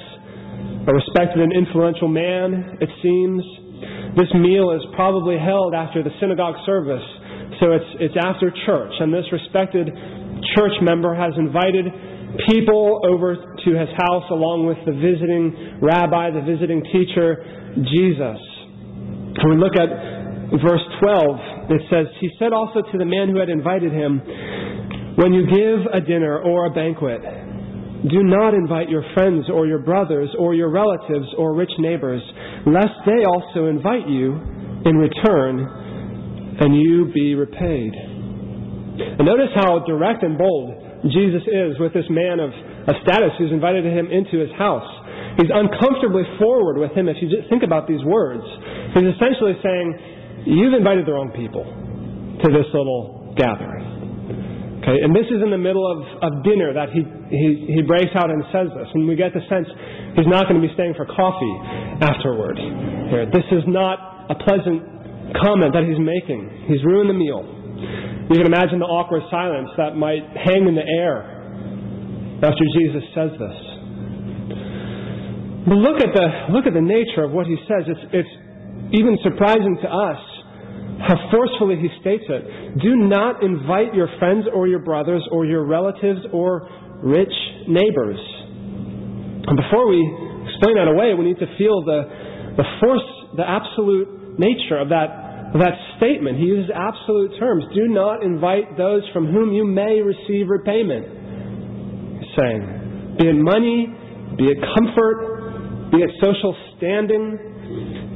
a 0.85 0.93
respected 0.93 1.41
and 1.41 1.49
influential 1.49 2.09
man, 2.09 2.77
it 2.85 2.93
seems. 3.01 3.41
This 4.13 4.29
meal 4.37 4.77
is 4.77 4.85
probably 4.93 5.41
held 5.41 5.73
after 5.73 6.05
the 6.05 6.13
synagogue 6.21 6.61
service, 6.69 7.05
so 7.65 7.73
it's, 7.73 8.13
it's 8.13 8.19
after 8.21 8.53
church, 8.69 8.93
and 9.01 9.09
this 9.09 9.25
respected 9.33 9.89
church 10.53 10.77
member 10.85 11.17
has 11.17 11.33
invited 11.41 11.89
people 12.45 13.01
over 13.09 13.41
to 13.41 13.71
his 13.73 13.89
house 13.97 14.29
along 14.29 14.69
with 14.69 14.77
the 14.85 14.93
visiting 14.93 15.81
rabbi, 15.81 16.29
the 16.29 16.45
visiting 16.45 16.85
teacher, 16.93 17.41
Jesus. 17.89 18.37
When 19.41 19.57
we 19.57 19.59
look 19.65 19.81
at 19.81 20.20
verse 20.59 20.83
12, 20.99 21.71
it 21.71 21.83
says, 21.87 22.07
He 22.21 22.31
said 22.39 22.53
also 22.53 22.83
to 22.83 22.99
the 22.99 23.07
man 23.07 23.31
who 23.31 23.39
had 23.39 23.49
invited 23.49 23.93
him, 23.93 24.19
When 25.15 25.33
you 25.33 25.47
give 25.47 25.87
a 25.95 26.01
dinner 26.03 26.43
or 26.43 26.67
a 26.67 26.71
banquet, 26.75 27.23
do 28.11 28.25
not 28.25 28.55
invite 28.55 28.89
your 28.89 29.05
friends 29.15 29.45
or 29.53 29.67
your 29.67 29.79
brothers 29.79 30.31
or 30.39 30.55
your 30.55 30.71
relatives 30.71 31.29
or 31.37 31.55
rich 31.55 31.71
neighbors, 31.79 32.23
lest 32.67 32.97
they 33.07 33.23
also 33.29 33.69
invite 33.69 34.09
you 34.09 34.35
in 34.89 34.97
return 34.97 36.59
and 36.59 36.75
you 36.75 37.13
be 37.13 37.35
repaid. 37.35 37.93
And 37.95 39.25
notice 39.25 39.53
how 39.55 39.85
direct 39.87 40.23
and 40.23 40.37
bold 40.37 41.13
Jesus 41.13 41.45
is 41.45 41.79
with 41.79 41.93
this 41.93 42.05
man 42.11 42.41
of, 42.41 42.51
of 42.89 42.95
status 43.05 43.33
who's 43.39 43.53
invited 43.53 43.85
him 43.85 44.09
into 44.09 44.41
his 44.41 44.53
house. 44.57 44.89
He's 45.37 45.53
uncomfortably 45.53 46.25
forward 46.41 46.77
with 46.77 46.93
him 46.93 47.09
if 47.09 47.17
you 47.21 47.29
just 47.29 47.49
think 47.49 47.63
about 47.63 47.89
these 47.89 48.03
words. 48.05 48.45
He's 48.93 49.09
essentially 49.09 49.57
saying, 49.63 50.20
You've 50.47 50.75
invited 50.75 51.07
the 51.07 51.13
wrong 51.13 51.33
people 51.37 51.65
to 51.65 52.47
this 52.49 52.69
little 52.73 53.35
gathering. 53.37 54.81
Okay, 54.81 54.97
and 55.05 55.13
this 55.13 55.29
is 55.29 55.45
in 55.45 55.53
the 55.53 55.61
middle 55.61 55.85
of, 55.85 56.01
of 56.25 56.41
dinner 56.41 56.73
that 56.73 56.89
he, 56.89 57.05
he, 57.29 57.77
he 57.77 57.81
breaks 57.85 58.17
out 58.17 58.33
and 58.33 58.41
says 58.49 58.73
this. 58.73 58.89
And 58.97 59.05
we 59.05 59.13
get 59.13 59.37
the 59.37 59.45
sense 59.45 59.69
he's 60.17 60.25
not 60.25 60.49
going 60.49 60.57
to 60.57 60.65
be 60.65 60.73
staying 60.73 60.97
for 60.97 61.05
coffee 61.05 61.57
afterward. 62.01 62.57
Here. 63.13 63.29
This 63.29 63.45
is 63.53 63.69
not 63.69 64.33
a 64.33 64.37
pleasant 64.41 65.37
comment 65.37 65.77
that 65.77 65.85
he's 65.85 66.01
making. 66.01 66.65
He's 66.65 66.81
ruined 66.81 67.13
the 67.13 67.19
meal. 67.19 67.45
You 68.33 68.41
can 68.41 68.49
imagine 68.49 68.81
the 68.81 68.89
awkward 68.89 69.21
silence 69.29 69.69
that 69.77 70.01
might 70.01 70.25
hang 70.33 70.65
in 70.65 70.73
the 70.73 70.87
air 70.87 71.29
after 72.41 72.65
Jesus 72.81 73.05
says 73.13 73.37
this. 73.37 73.59
But 75.69 75.77
look 75.77 76.01
at 76.01 76.17
the, 76.17 76.57
look 76.57 76.65
at 76.65 76.73
the 76.73 76.81
nature 76.81 77.29
of 77.29 77.37
what 77.37 77.45
he 77.45 77.61
says. 77.69 77.85
It's, 77.85 78.25
it's 78.25 78.35
even 78.97 79.21
surprising 79.21 79.77
to 79.85 79.89
us 79.93 80.23
how 81.01 81.17
forcefully 81.31 81.77
he 81.77 81.89
states 82.01 82.25
it. 82.29 82.79
Do 82.81 82.97
not 82.97 83.43
invite 83.43 83.95
your 83.95 84.09
friends 84.19 84.45
or 84.53 84.69
your 84.69 84.81
brothers 84.81 85.23
or 85.33 85.47
your 85.47 85.65
relatives 85.65 86.21
or 86.33 86.69
rich 87.03 87.33
neighbors. 87.69 88.21
And 89.49 89.57
before 89.57 89.89
we 89.89 90.01
explain 90.45 90.77
that 90.77 90.89
away, 90.93 91.15
we 91.17 91.25
need 91.25 91.41
to 91.41 91.49
feel 91.57 91.83
the, 91.85 92.05
the 92.57 92.65
force, 92.81 93.09
the 93.37 93.49
absolute 93.49 94.39
nature 94.39 94.79
of 94.79 94.91
that 94.91 95.31
that 95.59 95.75
statement. 95.99 96.39
He 96.39 96.45
uses 96.45 96.71
absolute 96.71 97.35
terms. 97.41 97.65
Do 97.75 97.89
not 97.89 98.23
invite 98.23 98.77
those 98.79 99.03
from 99.13 99.27
whom 99.27 99.53
you 99.53 99.65
may 99.65 99.99
receive 99.99 100.47
repayment. 100.47 102.23
He's 102.23 102.31
saying, 102.39 103.17
be 103.19 103.27
it 103.27 103.35
money, 103.35 103.91
be 104.39 104.47
it 104.47 104.59
comfort, 104.79 105.91
be 105.91 105.99
it 105.99 106.11
social 106.23 106.55
standing, 106.77 107.50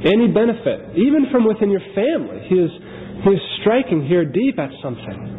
any 0.03 0.27
benefit, 0.27 0.97
even 0.97 1.31
from 1.31 1.47
within 1.47 1.69
your 1.71 1.83
family. 1.95 2.43
He 2.49 2.55
is, 2.55 2.71
he 3.23 3.29
is 3.31 3.41
striking 3.61 4.05
here 4.05 4.25
deep 4.25 4.59
at 4.59 4.71
something. 4.83 5.31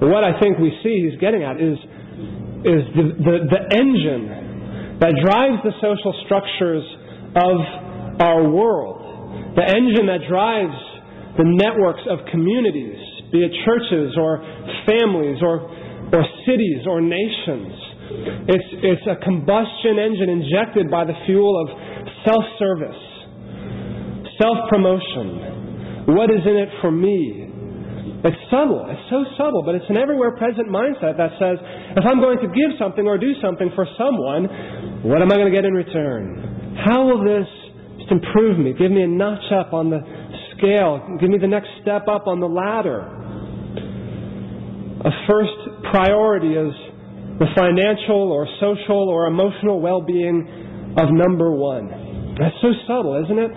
What 0.00 0.24
I 0.24 0.40
think 0.40 0.58
we 0.58 0.72
see 0.82 1.08
he's 1.10 1.20
getting 1.20 1.42
at 1.42 1.60
is, 1.60 1.78
is 2.64 2.82
the, 2.96 3.04
the, 3.20 3.36
the 3.50 3.62
engine 3.76 4.98
that 5.00 5.12
drives 5.20 5.60
the 5.64 5.72
social 5.82 6.14
structures 6.24 6.84
of 7.36 7.60
our 8.20 8.48
world 8.48 9.04
the 9.54 9.62
engine 9.62 10.10
that 10.10 10.26
drives 10.26 10.74
the 11.38 11.46
networks 11.46 12.02
of 12.10 12.26
communities, 12.30 12.98
be 13.30 13.46
it 13.46 13.54
churches 13.62 14.14
or 14.18 14.42
families 14.86 15.38
or, 15.42 15.62
or 16.10 16.22
cities 16.46 16.82
or 16.86 16.98
nations. 16.98 17.74
It's, 18.50 18.68
it's 18.82 19.06
a 19.06 19.18
combustion 19.22 19.98
engine 19.98 20.30
injected 20.42 20.90
by 20.90 21.06
the 21.06 21.14
fuel 21.26 21.54
of 21.54 21.66
self 22.24 22.44
service, 22.58 23.02
self 24.40 24.58
promotion. 24.68 26.08
What 26.12 26.28
is 26.30 26.44
in 26.44 26.56
it 26.56 26.68
for 26.80 26.90
me? 26.90 27.50
It's 28.24 28.40
subtle. 28.50 28.88
It's 28.88 29.04
so 29.08 29.24
subtle, 29.36 29.62
but 29.64 29.74
it's 29.74 29.84
an 29.88 29.96
everywhere 29.96 30.36
present 30.36 30.68
mindset 30.68 31.16
that 31.20 31.36
says, 31.36 31.60
if 31.96 32.04
I'm 32.08 32.20
going 32.20 32.40
to 32.40 32.48
give 32.48 32.76
something 32.78 33.06
or 33.06 33.18
do 33.18 33.32
something 33.40 33.68
for 33.74 33.86
someone, 33.96 35.04
what 35.04 35.20
am 35.20 35.30
I 35.30 35.36
going 35.36 35.52
to 35.52 35.54
get 35.54 35.64
in 35.64 35.72
return? 35.72 36.80
How 36.84 37.04
will 37.04 37.20
this 37.20 37.48
just 38.04 38.10
improve 38.10 38.58
me. 38.58 38.74
Give 38.78 38.90
me 38.90 39.02
a 39.02 39.08
notch 39.08 39.52
up 39.52 39.72
on 39.72 39.90
the 39.90 40.00
scale. 40.56 41.16
Give 41.20 41.30
me 41.30 41.38
the 41.38 41.48
next 41.48 41.68
step 41.82 42.08
up 42.08 42.26
on 42.26 42.40
the 42.40 42.46
ladder. 42.46 43.00
A 45.04 45.10
first 45.28 45.52
priority 45.90 46.52
is 46.52 46.72
the 47.38 47.46
financial 47.56 48.32
or 48.32 48.46
social 48.60 49.08
or 49.08 49.26
emotional 49.26 49.80
well 49.80 50.00
being 50.00 50.94
of 50.98 51.08
number 51.12 51.50
one. 51.52 52.03
That's 52.38 52.56
so 52.60 52.70
subtle, 52.86 53.18
isn't 53.24 53.38
it? 53.38 53.50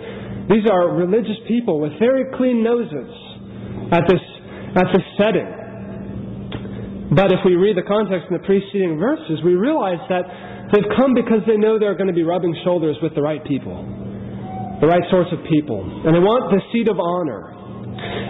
These 0.48 0.66
are 0.70 0.94
religious 0.94 1.38
people 1.46 1.80
with 1.80 1.92
very 1.98 2.24
clean 2.36 2.62
noses 2.62 3.10
at 3.92 4.06
this, 4.08 4.22
at 4.76 4.88
this 4.94 5.06
setting. 5.18 5.50
But 7.12 7.32
if 7.32 7.40
we 7.44 7.56
read 7.56 7.76
the 7.76 7.88
context 7.88 8.28
in 8.30 8.36
the 8.36 8.44
preceding 8.44 8.98
verses, 9.00 9.40
we 9.44 9.56
realize 9.56 10.00
that 10.08 10.24
they've 10.72 10.90
come 10.96 11.14
because 11.14 11.40
they 11.48 11.56
know 11.56 11.78
they're 11.78 11.96
going 11.96 12.12
to 12.12 12.16
be 12.16 12.22
rubbing 12.24 12.54
shoulders 12.64 12.96
with 13.02 13.14
the 13.14 13.22
right 13.22 13.42
people 13.44 14.08
the 14.80 14.86
right 14.86 15.02
sorts 15.10 15.30
of 15.34 15.42
people. 15.50 15.82
And 15.82 16.14
they 16.14 16.22
want 16.22 16.54
the 16.54 16.62
seat 16.70 16.86
of 16.86 17.02
honor. 17.02 17.50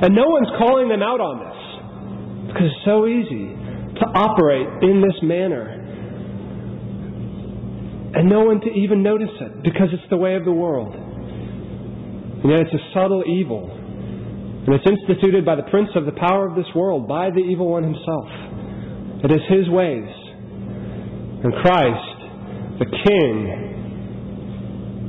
And 0.01 0.17
no 0.17 0.25
one's 0.33 0.49
calling 0.57 0.89
them 0.89 1.05
out 1.05 1.21
on 1.21 1.45
this 1.45 1.61
because 2.49 2.73
it's 2.73 2.85
so 2.89 3.05
easy 3.05 3.53
to 4.01 4.05
operate 4.17 4.69
in 4.81 5.05
this 5.05 5.17
manner. 5.21 5.78
And 8.15 8.29
no 8.29 8.41
one 8.41 8.61
to 8.63 8.71
even 8.71 9.03
notice 9.03 9.35
it 9.41 9.63
because 9.63 9.89
it's 9.93 10.09
the 10.09 10.17
way 10.17 10.35
of 10.35 10.45
the 10.45 10.53
world. 10.53 10.95
And 10.95 12.51
yet 12.51 12.61
it's 12.61 12.73
a 12.73 12.85
subtle 12.95 13.23
evil. 13.27 13.69
And 13.69 14.75
it's 14.75 14.87
instituted 14.89 15.45
by 15.45 15.57
the 15.57 15.69
prince 15.71 15.89
of 15.97 16.07
the 16.07 16.13
power 16.13 16.49
of 16.49 16.57
this 16.57 16.69
world, 16.75 17.09
by 17.09 17.31
the 17.31 17.41
evil 17.41 17.69
one 17.69 17.85
himself. 17.85 18.29
It 19.25 19.33
is 19.33 19.41
his 19.49 19.69
ways. 19.69 20.09
And 21.45 21.53
Christ, 21.61 22.19
the 22.81 22.89
King, 22.89 23.69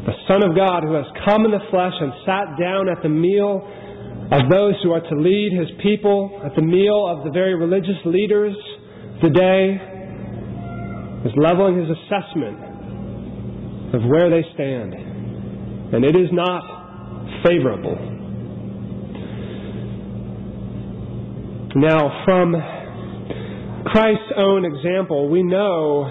the 0.05 0.15
Son 0.27 0.43
of 0.43 0.55
God 0.55 0.83
who 0.83 0.93
has 0.93 1.05
come 1.25 1.45
in 1.45 1.51
the 1.51 1.63
flesh 1.71 1.93
and 1.99 2.11
sat 2.25 2.59
down 2.59 2.89
at 2.89 3.01
the 3.03 3.09
meal 3.09 3.63
of 4.31 4.49
those 4.51 4.75
who 4.83 4.91
are 4.91 5.01
to 5.01 5.15
lead 5.15 5.51
his 5.57 5.69
people, 5.81 6.41
at 6.45 6.55
the 6.55 6.61
meal 6.61 7.07
of 7.07 7.23
the 7.23 7.31
very 7.31 7.55
religious 7.55 7.97
leaders 8.05 8.55
today, 9.21 9.79
is 11.25 11.33
leveling 11.35 11.79
his 11.79 11.89
assessment 11.89 12.68
of 13.93 14.01
where 14.09 14.29
they 14.29 14.43
stand. 14.53 14.93
And 15.93 16.05
it 16.05 16.15
is 16.15 16.29
not 16.31 16.63
favorable. 17.45 17.97
Now, 21.75 22.23
from 22.25 22.55
Christ's 23.85 24.33
own 24.37 24.65
example, 24.65 25.29
we 25.29 25.43
know 25.43 26.05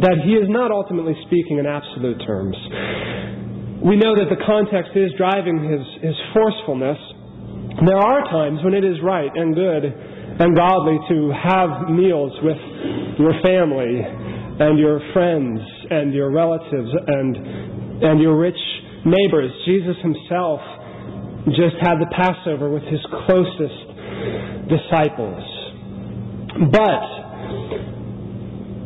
that 0.00 0.16
he 0.24 0.32
is 0.32 0.48
not 0.48 0.70
ultimately 0.70 1.14
speaking 1.26 1.58
in 1.58 1.66
absolute 1.66 2.22
terms 2.26 2.56
we 3.80 3.96
know 3.96 4.12
that 4.12 4.28
the 4.28 4.36
context 4.44 4.92
is 4.92 5.08
driving 5.16 5.56
his, 5.64 5.80
his 6.04 6.16
forcefulness. 6.36 7.00
There 7.80 7.96
are 7.96 8.20
times 8.28 8.60
when 8.60 8.76
it 8.76 8.84
is 8.84 9.00
right 9.00 9.32
and 9.32 9.56
good 9.56 9.84
and 9.88 10.52
godly 10.52 11.00
to 11.08 11.32
have 11.32 11.88
meals 11.88 12.32
with 12.44 12.60
your 13.16 13.32
family 13.40 14.04
and 14.60 14.76
your 14.76 15.00
friends 15.16 15.64
and 15.90 16.14
your 16.14 16.30
relatives 16.30 16.90
and, 17.06 17.36
and 18.02 18.20
your 18.20 18.38
rich 18.38 18.58
neighbors. 19.04 19.50
Jesus 19.66 19.96
himself 20.02 20.60
just 21.46 21.76
had 21.80 21.96
the 21.98 22.06
Passover 22.14 22.70
with 22.70 22.84
his 22.84 23.00
closest 23.26 23.90
disciples. 24.68 25.42
But 26.70 27.20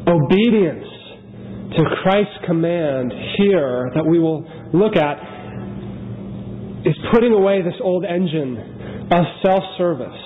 obedience 0.07 0.87
to 1.77 1.83
Christ's 2.03 2.39
command 2.47 3.13
here 3.39 3.91
that 3.95 4.07
we 4.07 4.19
will 4.19 4.47
look 4.73 4.97
at 4.97 5.19
is 6.87 6.95
putting 7.13 7.33
away 7.33 7.63
this 7.63 7.75
old 7.83 8.05
engine 8.05 9.09
of 9.11 9.25
self 9.45 9.65
service, 9.77 10.21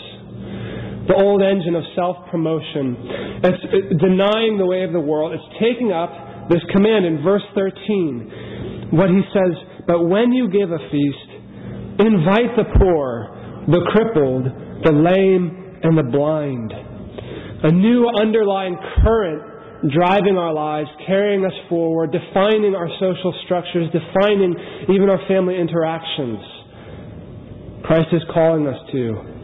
the 1.09 1.15
old 1.15 1.43
engine 1.43 1.75
of 1.75 1.85
self 1.97 2.17
promotion. 2.31 3.41
It's 3.43 4.03
denying 4.03 4.59
the 4.59 4.67
way 4.67 4.83
of 4.83 4.93
the 4.93 5.01
world. 5.01 5.33
It's 5.33 5.59
taking 5.63 5.93
up 5.93 6.28
this 6.51 6.63
command 6.75 7.07
in 7.07 7.23
verse 7.23 7.45
13. 7.55 8.91
What 8.93 9.11
he 9.11 9.21
says, 9.33 9.53
but 9.87 10.05
when 10.05 10.33
you 10.33 10.49
give 10.49 10.71
a 10.71 10.81
feast, 10.91 11.29
invite 12.01 12.57
the 12.57 12.65
poor 12.79 13.39
the 13.69 13.85
crippled, 13.93 14.49
the 14.83 14.93
lame, 14.97 15.77
and 15.83 15.93
the 15.93 16.09
blind. 16.09 16.73
A 17.65 17.71
new 17.71 18.09
underlying 18.19 18.77
current 19.05 19.45
driving 19.93 20.39
our 20.39 20.55
lives, 20.55 20.89
carrying 21.07 21.45
us 21.45 21.53
forward, 21.69 22.11
defining 22.11 22.75
our 22.75 22.89
social 22.99 23.35
structures, 23.45 23.93
defining 23.93 24.57
even 24.89 25.11
our 25.11 25.21
family 25.29 25.61
interactions. 25.61 26.41
Christ 27.85 28.09
is 28.13 28.23
calling 28.33 28.67
us 28.67 28.81
to. 28.91 29.37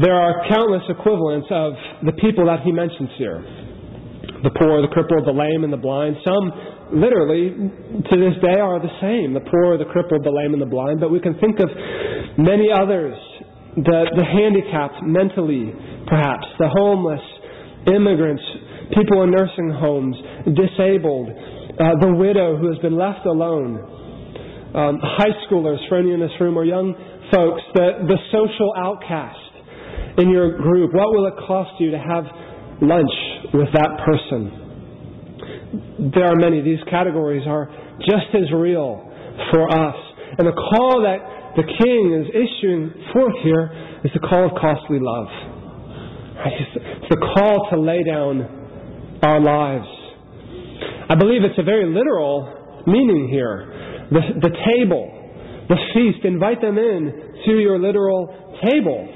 There 0.00 0.14
are 0.14 0.48
countless 0.48 0.82
equivalents 0.88 1.48
of 1.50 1.72
the 2.06 2.12
people 2.12 2.46
that 2.46 2.62
he 2.64 2.72
mentions 2.72 3.10
here 3.18 3.57
the 4.42 4.50
poor, 4.54 4.82
the 4.82 4.88
crippled, 4.88 5.26
the 5.26 5.34
lame, 5.34 5.64
and 5.64 5.72
the 5.72 5.80
blind. 5.80 6.16
Some 6.22 6.52
literally 6.94 7.54
to 8.06 8.14
this 8.14 8.36
day 8.38 8.58
are 8.62 8.78
the 8.78 8.94
same. 9.02 9.34
The 9.34 9.42
poor, 9.42 9.78
the 9.78 9.88
crippled, 9.90 10.24
the 10.24 10.30
lame, 10.30 10.54
and 10.54 10.62
the 10.62 10.70
blind. 10.70 11.00
But 11.00 11.10
we 11.10 11.20
can 11.20 11.34
think 11.38 11.58
of 11.58 11.68
many 12.38 12.70
others. 12.70 13.18
The, 13.78 14.10
the 14.14 14.26
handicapped 14.26 15.02
mentally, 15.06 15.70
perhaps, 16.06 16.46
the 16.58 16.66
homeless, 16.66 17.22
immigrants, 17.86 18.42
people 18.94 19.22
in 19.22 19.30
nursing 19.30 19.70
homes, 19.70 20.16
disabled, 20.50 21.30
uh, 21.78 21.94
the 22.02 22.10
widow 22.18 22.56
who 22.58 22.66
has 22.74 22.78
been 22.82 22.98
left 22.98 23.26
alone, 23.26 23.78
um, 24.74 24.98
high 24.98 25.34
schoolers 25.46 25.78
for 25.88 25.98
any 25.98 26.10
in 26.10 26.18
this 26.18 26.34
room, 26.40 26.58
or 26.58 26.64
young 26.64 26.94
folks, 27.30 27.62
the, 27.74 28.02
the 28.08 28.18
social 28.34 28.72
outcast 28.76 29.48
in 30.18 30.30
your 30.30 30.58
group? 30.58 30.92
What 30.92 31.14
will 31.14 31.26
it 31.26 31.34
cost 31.46 31.78
you 31.78 31.90
to 31.92 31.98
have 31.98 32.24
lunch 32.80 33.12
with 33.54 33.72
that 33.72 33.98
person? 34.04 34.52
There 36.14 36.24
are 36.24 36.36
many. 36.36 36.62
These 36.62 36.82
categories 36.90 37.46
are 37.46 37.68
just 38.00 38.34
as 38.34 38.50
real 38.54 39.04
for 39.52 39.68
us. 39.68 39.96
And 40.38 40.46
the 40.46 40.52
call 40.52 41.02
that 41.02 41.18
the 41.56 41.64
King 41.64 42.14
is 42.22 42.28
issuing 42.30 42.92
forth 43.12 43.34
here 43.42 43.70
is 44.04 44.12
the 44.14 44.20
call 44.20 44.46
of 44.46 44.52
costly 44.60 45.00
love. 45.00 45.26
It's 46.46 47.10
the 47.10 47.16
call 47.34 47.68
to 47.70 47.80
lay 47.80 48.04
down 48.04 48.42
our 49.22 49.40
lives. 49.40 49.88
I 51.10 51.16
believe 51.16 51.42
it's 51.42 51.58
a 51.58 51.64
very 51.64 51.92
literal 51.92 52.84
meaning 52.86 53.28
here. 53.28 54.06
The, 54.10 54.20
the 54.40 54.56
table, 54.76 55.10
the 55.68 55.76
feast, 55.94 56.24
invite 56.24 56.60
them 56.60 56.78
in 56.78 57.12
to 57.46 57.58
your 57.58 57.78
literal 57.78 58.28
table. 58.62 59.08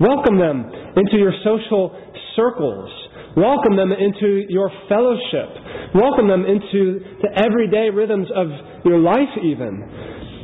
Welcome 0.00 0.38
them 0.38 0.72
into 0.96 1.18
your 1.18 1.32
social 1.44 1.92
circles. 2.36 2.90
Welcome 3.36 3.76
them 3.76 3.90
into 3.90 4.46
your 4.48 4.70
fellowship. 4.88 5.50
Welcome 5.94 6.28
them 6.28 6.44
into 6.46 7.00
the 7.22 7.30
everyday 7.34 7.90
rhythms 7.90 8.28
of 8.34 8.46
your 8.84 8.98
life, 8.98 9.34
even. 9.42 9.82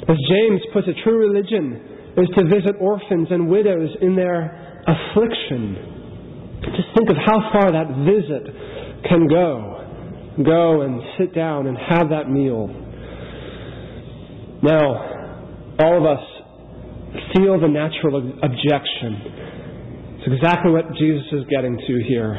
As 0.09 0.17
James 0.29 0.61
puts 0.73 0.89
it, 0.89 0.97
true 1.05 1.19
religion 1.19 2.15
is 2.17 2.29
to 2.37 2.45
visit 2.45 2.75
orphans 2.81 3.29
and 3.31 3.49
widows 3.49 3.91
in 4.01 4.17
their 4.17 4.83
affliction. 4.87 6.61
Just 6.77 6.89
think 6.97 7.11
of 7.11 7.17
how 7.17 7.53
far 7.53 7.73
that 7.73 7.89
visit 8.03 9.07
can 9.09 9.29
go. 9.29 9.77
Go 10.45 10.83
and 10.83 11.01
sit 11.19 11.35
down 11.35 11.67
and 11.67 11.77
have 11.77 12.11
that 12.11 12.29
meal. 12.29 12.69
Now, 14.63 15.79
all 15.79 15.97
of 15.97 16.05
us 16.05 16.25
feel 17.35 17.61
the 17.61 17.69
natural 17.69 18.19
objection 18.43 19.40
it's 20.21 20.29
exactly 20.37 20.71
what 20.71 20.85
Jesus 21.01 21.25
is 21.33 21.45
getting 21.49 21.79
to 21.81 21.95
here. 22.05 22.37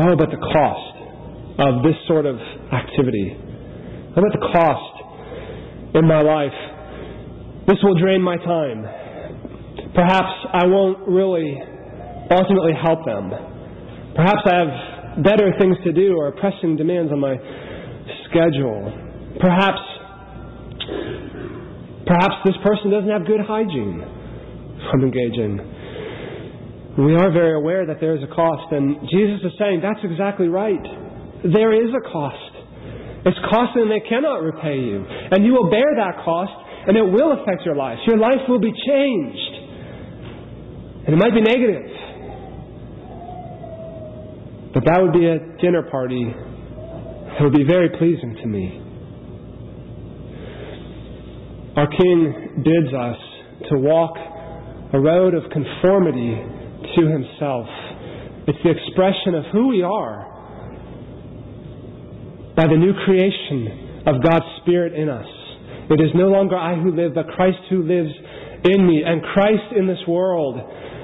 Oh, 0.00 0.16
but 0.16 0.32
the 0.32 0.40
cost 0.40 0.96
of 1.60 1.84
this 1.84 1.96
sort 2.08 2.24
of 2.24 2.36
activity. 2.72 3.36
How 4.16 4.24
about 4.24 4.32
the 4.32 4.46
cost 4.56 4.94
in 6.00 6.08
my 6.08 6.24
life? 6.24 6.56
This 7.68 7.76
will 7.82 8.00
drain 8.00 8.22
my 8.22 8.36
time. 8.40 8.88
Perhaps 9.94 10.32
I 10.52 10.64
won't 10.64 11.06
really 11.06 11.60
ultimately 12.32 12.72
help 12.72 13.04
them. 13.04 13.28
Perhaps 14.16 14.40
I 14.48 14.56
have 14.56 15.22
better 15.22 15.52
things 15.60 15.76
to 15.84 15.92
do 15.92 16.16
or 16.16 16.32
pressing 16.32 16.76
demands 16.76 17.12
on 17.12 17.20
my 17.20 17.36
schedule. 18.32 18.88
Perhaps 19.40 19.80
perhaps 22.06 22.34
this 22.44 22.56
person 22.64 22.90
doesn't 22.90 23.10
have 23.10 23.26
good 23.26 23.40
hygiene 23.44 24.00
I'm 24.92 25.02
engaging. 25.02 25.71
We 26.98 27.16
are 27.16 27.32
very 27.32 27.56
aware 27.56 27.86
that 27.86 28.00
there 28.00 28.14
is 28.14 28.22
a 28.22 28.28
cost, 28.34 28.68
and 28.70 29.00
Jesus 29.08 29.40
is 29.44 29.52
saying 29.58 29.80
that's 29.80 30.04
exactly 30.04 30.48
right. 30.48 30.82
There 31.40 31.72
is 31.72 31.88
a 31.88 32.04
cost. 32.04 32.52
It's 33.24 33.38
costly 33.48 33.82
and 33.82 33.90
they 33.90 34.04
cannot 34.06 34.42
repay 34.42 34.76
you. 34.76 35.00
And 35.00 35.46
you 35.46 35.52
will 35.52 35.70
bear 35.70 35.88
that 35.96 36.20
cost, 36.24 36.52
and 36.86 36.96
it 36.96 37.02
will 37.02 37.32
affect 37.40 37.64
your 37.64 37.76
life. 37.76 37.96
Your 38.06 38.18
life 38.18 38.44
will 38.46 38.60
be 38.60 38.72
changed. 38.72 39.54
And 41.06 41.14
it 41.14 41.16
might 41.16 41.32
be 41.32 41.40
negative. 41.40 41.88
But 44.74 44.84
that 44.84 45.00
would 45.00 45.12
be 45.12 45.26
a 45.26 45.38
dinner 45.62 45.88
party 45.90 46.28
that 46.28 47.40
would 47.40 47.56
be 47.56 47.64
very 47.64 47.88
pleasing 47.96 48.36
to 48.42 48.46
me. 48.46 48.80
Our 51.76 51.88
King 51.88 52.62
bids 52.62 52.92
us 52.92 53.16
to 53.70 53.78
walk 53.78 54.12
a 54.92 55.00
road 55.00 55.32
of 55.34 55.50
conformity 55.50 56.36
to 56.96 57.02
himself. 57.08 57.66
It's 58.46 58.58
the 58.64 58.70
expression 58.70 59.34
of 59.34 59.44
who 59.52 59.68
we 59.68 59.82
are 59.82 60.32
by 62.56 62.66
the 62.66 62.76
new 62.76 62.92
creation 63.04 64.02
of 64.06 64.22
God's 64.22 64.44
Spirit 64.62 64.94
in 64.94 65.08
us. 65.08 65.26
It 65.90 66.00
is 66.00 66.10
no 66.14 66.28
longer 66.28 66.56
I 66.56 66.74
who 66.74 66.94
live, 66.94 67.14
but 67.14 67.28
Christ 67.28 67.58
who 67.70 67.82
lives 67.82 68.10
in 68.64 68.86
me. 68.86 69.02
And 69.04 69.22
Christ 69.34 69.76
in 69.76 69.86
this 69.86 70.00
world 70.08 70.58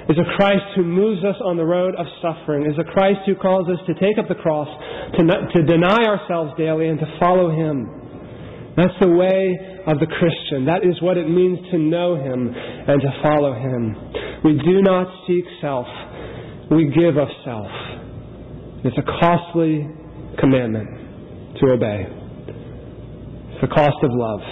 is 0.09 0.17
a 0.17 0.37
Christ 0.37 0.65
who 0.75 0.85
moves 0.85 1.25
us 1.25 1.37
on 1.45 1.57
the 1.57 1.65
road 1.65 1.95
of 1.95 2.07
suffering, 2.23 2.65
is 2.65 2.79
a 2.79 2.91
Christ 2.93 3.21
who 3.27 3.35
calls 3.35 3.69
us 3.69 3.79
to 3.87 3.95
take 3.95 4.17
up 4.19 4.29
the 4.29 4.41
cross, 4.41 4.69
to, 5.15 5.23
to 5.23 5.61
deny 5.67 6.05
ourselves 6.09 6.53
daily, 6.57 6.89
and 6.89 6.99
to 6.99 7.07
follow 7.21 7.51
Him. 7.51 7.98
That's 8.79 8.95
the 9.03 9.11
way 9.11 9.59
of 9.91 9.99
the 9.99 10.07
Christian. 10.07 10.71
That 10.71 10.87
is 10.87 10.95
what 11.03 11.19
it 11.19 11.27
means 11.27 11.59
to 11.75 11.79
know 11.83 12.15
Him 12.15 12.55
and 12.55 13.03
to 13.03 13.11
follow 13.27 13.59
Him. 13.59 13.91
We 14.47 14.55
do 14.55 14.79
not 14.87 15.11
seek 15.27 15.43
self, 15.61 15.91
we 16.71 16.87
give 16.95 17.19
of 17.19 17.27
self. 17.45 17.67
It's 18.87 18.95
a 18.95 19.03
costly 19.19 19.83
commandment 20.39 21.59
to 21.59 21.75
obey. 21.75 22.07
It's 23.51 23.67
the 23.67 23.75
cost 23.75 23.99
of 24.07 24.15
love. 24.15 24.47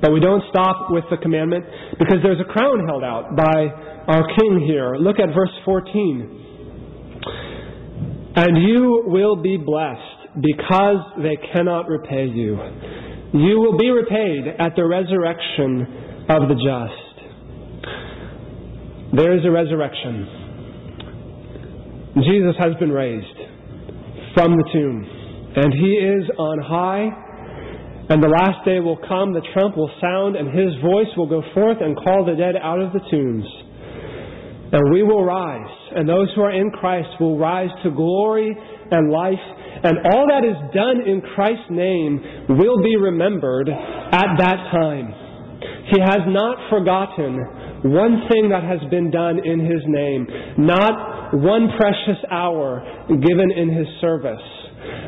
But 0.00 0.12
we 0.12 0.20
don't 0.20 0.44
stop 0.50 0.86
with 0.90 1.02
the 1.10 1.16
commandment 1.16 1.64
because 1.98 2.18
there's 2.22 2.38
a 2.38 2.46
crown 2.46 2.86
held 2.86 3.02
out 3.02 3.34
by 3.34 3.74
our 4.06 4.22
King 4.38 4.62
here. 4.64 4.94
Look 4.94 5.18
at 5.18 5.34
verse 5.34 5.50
14. 5.64 6.30
And 8.36 8.62
you 8.62 9.02
will 9.06 9.34
be 9.42 9.56
blessed 9.56 10.13
because 10.40 11.00
they 11.22 11.36
cannot 11.52 11.88
repay 11.88 12.26
you. 12.26 12.58
You 13.34 13.60
will 13.60 13.76
be 13.78 13.90
repaid 13.90 14.46
at 14.58 14.74
the 14.76 14.84
resurrection 14.86 15.86
of 16.28 16.48
the 16.48 16.54
just. 16.54 17.14
There 19.16 19.36
is 19.36 19.44
a 19.44 19.50
resurrection. 19.50 20.26
Jesus 22.16 22.54
has 22.58 22.74
been 22.78 22.90
raised 22.90 23.38
from 24.34 24.56
the 24.56 24.64
tomb, 24.72 25.04
and 25.56 25.72
he 25.72 25.94
is 25.94 26.30
on 26.38 26.58
high. 26.62 27.10
And 28.06 28.22
the 28.22 28.28
last 28.28 28.64
day 28.66 28.80
will 28.80 28.98
come, 29.08 29.32
the 29.32 29.40
trump 29.54 29.76
will 29.76 29.90
sound, 30.00 30.36
and 30.36 30.48
his 30.48 30.74
voice 30.82 31.08
will 31.16 31.26
go 31.26 31.42
forth 31.54 31.78
and 31.80 31.96
call 31.96 32.24
the 32.26 32.36
dead 32.36 32.54
out 32.60 32.78
of 32.78 32.92
the 32.92 33.00
tombs. 33.10 33.46
And 34.72 34.92
we 34.92 35.02
will 35.02 35.24
rise, 35.24 35.70
and 35.96 36.06
those 36.08 36.28
who 36.34 36.42
are 36.42 36.52
in 36.52 36.70
Christ 36.70 37.08
will 37.18 37.38
rise 37.38 37.70
to 37.82 37.90
glory 37.90 38.54
and 38.90 39.10
life, 39.10 39.40
and 39.84 39.98
all 40.12 40.26
that 40.32 40.48
is 40.48 40.56
done 40.72 41.04
in 41.06 41.20
Christ's 41.34 41.68
name 41.68 42.56
will 42.56 42.82
be 42.82 42.96
remembered 42.96 43.68
at 43.68 44.28
that 44.40 44.58
time. 44.72 45.12
He 45.92 46.00
has 46.00 46.24
not 46.26 46.56
forgotten 46.70 47.36
one 47.92 48.24
thing 48.32 48.48
that 48.48 48.64
has 48.64 48.80
been 48.90 49.10
done 49.10 49.38
in 49.44 49.60
His 49.60 49.84
name, 49.84 50.26
not 50.56 51.34
one 51.34 51.68
precious 51.76 52.16
hour 52.30 52.80
given 53.08 53.52
in 53.52 53.76
His 53.76 53.86
service, 54.00 54.40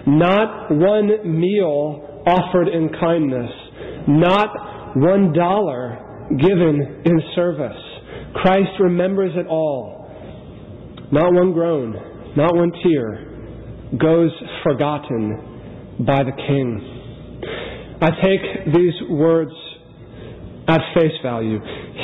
not 0.06 0.70
one 0.70 1.40
meal 1.40 2.22
offered 2.26 2.68
in 2.68 2.90
kindness, 3.00 3.50
not 4.08 4.96
one 4.96 5.32
dollar 5.32 6.28
given 6.38 7.00
in 7.06 7.22
service. 7.34 7.80
Christ 8.34 8.76
remembers 8.78 9.32
it 9.36 9.46
all. 9.46 10.04
Not 11.12 11.32
one 11.32 11.52
groan, 11.52 11.94
not 12.36 12.54
one 12.54 12.72
tear 12.82 13.25
goes 14.00 14.30
forgotten 14.64 16.04
by 16.06 16.22
the 16.24 16.32
King. 16.32 16.96
I 18.02 18.10
take 18.22 18.74
these 18.74 18.94
words 19.08 19.52
at 20.68 20.80
face 20.94 21.14
value. 21.22 21.58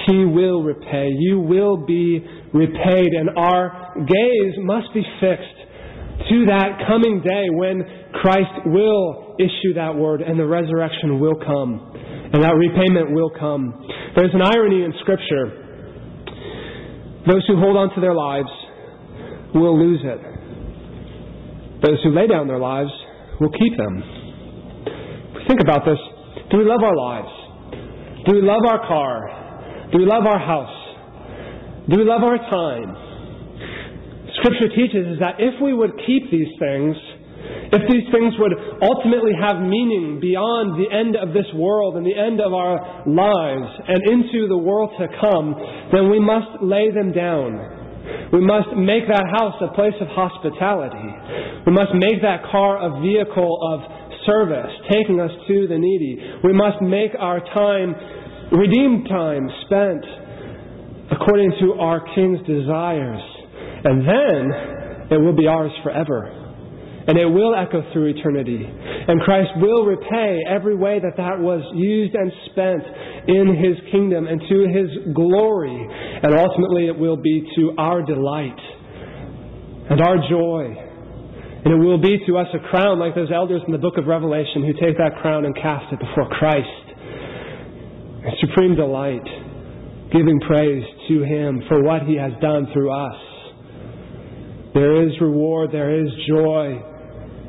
He 0.06 0.24
will 0.24 0.62
repay. 0.62 1.08
You 1.18 1.40
will 1.40 1.84
be 1.84 2.24
repaid. 2.54 3.08
And 3.12 3.30
our 3.36 3.94
gaze 3.98 4.54
must 4.58 4.94
be 4.94 5.02
fixed 5.20 6.28
to 6.30 6.46
that 6.46 6.86
coming 6.86 7.20
day 7.20 7.50
when 7.50 7.82
Christ 8.22 8.66
will 8.66 9.36
issue 9.38 9.74
that 9.74 9.94
word 9.94 10.22
and 10.22 10.38
the 10.38 10.46
resurrection 10.46 11.18
will 11.18 11.36
come. 11.44 11.90
And 12.32 12.42
that 12.42 12.54
repayment 12.54 13.12
will 13.12 13.30
come. 13.38 13.86
There's 14.16 14.32
an 14.32 14.42
irony 14.42 14.84
in 14.84 14.94
Scripture. 15.00 15.58
Those 17.26 17.44
who 17.46 17.56
hold 17.56 17.76
on 17.76 17.94
to 17.94 18.00
their 18.00 18.14
lives 18.14 18.48
will 19.54 19.78
lose 19.78 20.00
it. 20.02 20.31
Those 21.82 21.98
who 22.04 22.14
lay 22.14 22.26
down 22.26 22.46
their 22.46 22.60
lives 22.60 22.90
will 23.40 23.50
keep 23.50 23.76
them. 23.76 24.02
Think 25.48 25.60
about 25.60 25.84
this. 25.84 25.98
Do 26.50 26.58
we 26.58 26.64
love 26.64 26.82
our 26.82 26.96
lives? 26.96 27.32
Do 28.26 28.36
we 28.36 28.42
love 28.42 28.62
our 28.68 28.86
car? 28.86 29.90
Do 29.90 29.98
we 29.98 30.06
love 30.06 30.24
our 30.24 30.38
house? 30.38 30.78
Do 31.90 31.98
we 31.98 32.04
love 32.04 32.22
our 32.22 32.38
time? 32.38 32.94
Scripture 34.38 34.70
teaches 34.74 35.06
is 35.06 35.18
that 35.18 35.36
if 35.38 35.60
we 35.60 35.74
would 35.74 35.90
keep 36.06 36.30
these 36.30 36.54
things, 36.58 36.94
if 37.74 37.82
these 37.90 38.06
things 38.14 38.34
would 38.38 38.54
ultimately 38.80 39.32
have 39.34 39.58
meaning 39.60 40.20
beyond 40.20 40.78
the 40.78 40.86
end 40.86 41.16
of 41.16 41.34
this 41.34 41.50
world 41.54 41.96
and 41.96 42.06
the 42.06 42.14
end 42.14 42.40
of 42.40 42.54
our 42.54 43.04
lives 43.06 43.70
and 43.88 43.98
into 44.06 44.46
the 44.46 44.56
world 44.56 44.90
to 44.98 45.08
come, 45.20 45.54
then 45.92 46.10
we 46.10 46.20
must 46.20 46.62
lay 46.62 46.90
them 46.92 47.10
down. 47.10 47.81
We 48.32 48.40
must 48.40 48.74
make 48.76 49.06
that 49.08 49.24
house 49.38 49.54
a 49.60 49.74
place 49.74 49.94
of 50.00 50.08
hospitality. 50.08 51.10
We 51.66 51.72
must 51.72 51.92
make 51.94 52.22
that 52.22 52.42
car 52.50 52.80
a 52.80 53.00
vehicle 53.00 53.58
of 53.60 53.80
service, 54.26 54.72
taking 54.90 55.20
us 55.20 55.30
to 55.48 55.66
the 55.68 55.78
needy. 55.78 56.18
We 56.44 56.52
must 56.52 56.80
make 56.82 57.12
our 57.18 57.40
time, 57.40 57.94
redeemed 58.52 59.08
time, 59.08 59.48
spent 59.66 60.04
according 61.12 61.52
to 61.60 61.74
our 61.80 62.00
King's 62.14 62.40
desires. 62.46 63.22
And 63.84 64.00
then 64.06 65.12
it 65.12 65.20
will 65.20 65.36
be 65.36 65.46
ours 65.46 65.72
forever. 65.82 66.41
And 67.06 67.18
it 67.18 67.26
will 67.26 67.54
echo 67.54 67.82
through 67.92 68.14
eternity. 68.14 68.62
And 68.62 69.20
Christ 69.22 69.50
will 69.56 69.84
repay 69.84 70.38
every 70.48 70.76
way 70.76 71.00
that 71.02 71.16
that 71.16 71.38
was 71.38 71.62
used 71.74 72.14
and 72.14 72.30
spent 72.50 72.82
in 73.26 73.58
His 73.58 73.74
kingdom 73.90 74.28
and 74.28 74.40
to 74.40 74.58
His 74.70 75.14
glory. 75.14 75.74
And 76.22 76.34
ultimately, 76.34 76.86
it 76.86 76.96
will 76.96 77.16
be 77.16 77.42
to 77.56 77.74
our 77.76 78.02
delight 78.02 78.60
and 79.90 80.00
our 80.00 80.16
joy. 80.30 80.78
And 81.64 81.74
it 81.74 81.78
will 81.78 81.98
be 82.00 82.18
to 82.26 82.38
us 82.38 82.46
a 82.54 82.62
crown 82.70 82.98
like 82.98 83.14
those 83.14 83.30
elders 83.34 83.62
in 83.66 83.72
the 83.72 83.82
book 83.82 83.98
of 83.98 84.06
Revelation 84.06 84.62
who 84.62 84.72
take 84.74 84.96
that 84.98 85.18
crown 85.20 85.44
and 85.44 85.54
cast 85.56 85.92
it 85.92 85.98
before 85.98 86.28
Christ. 86.38 86.86
A 88.22 88.46
supreme 88.46 88.76
delight, 88.76 89.26
giving 90.12 90.38
praise 90.46 90.84
to 91.08 91.22
Him 91.24 91.62
for 91.66 91.82
what 91.82 92.02
He 92.02 92.14
has 92.14 92.30
done 92.40 92.68
through 92.72 92.94
us. 92.94 93.18
There 94.74 95.06
is 95.06 95.12
reward, 95.20 95.70
there 95.72 96.00
is 96.00 96.08
joy, 96.28 96.80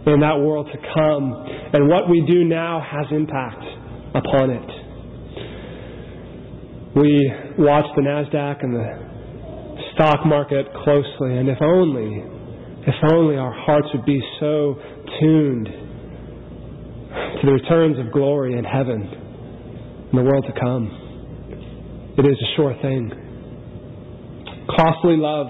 in 0.06 0.20
that 0.20 0.38
world 0.40 0.68
to 0.72 0.78
come. 0.94 1.34
And 1.74 1.88
what 1.90 2.10
we 2.10 2.26
do 2.30 2.44
now 2.44 2.82
has 2.82 3.06
impact 3.12 3.64
upon 4.16 4.50
it. 4.50 4.70
We 6.96 7.32
watch 7.58 7.86
the 7.96 8.02
NASDAQ 8.04 8.64
and 8.64 8.76
the 8.76 9.04
stock 9.96 10.26
market 10.26 10.68
closely, 10.84 11.38
and 11.38 11.50
if 11.50 11.58
only, 11.62 12.24
if 12.86 12.96
only 13.12 13.36
our 13.38 13.54
hearts 13.54 13.88
would 13.94 14.06
be 14.06 14.22
so 14.40 14.76
tuned 15.20 15.66
to 15.66 17.46
the 17.46 17.52
returns 17.52 17.98
of 18.00 18.12
glory 18.12 18.58
in 18.58 18.64
heaven 18.64 19.02
in 20.12 20.18
the 20.18 20.24
world 20.24 20.46
to 20.46 20.60
come. 20.60 22.14
It 22.18 22.26
is 22.26 22.38
a 22.38 22.56
sure 22.56 22.76
thing. 22.82 23.12
Costly 24.76 25.18
love 25.18 25.48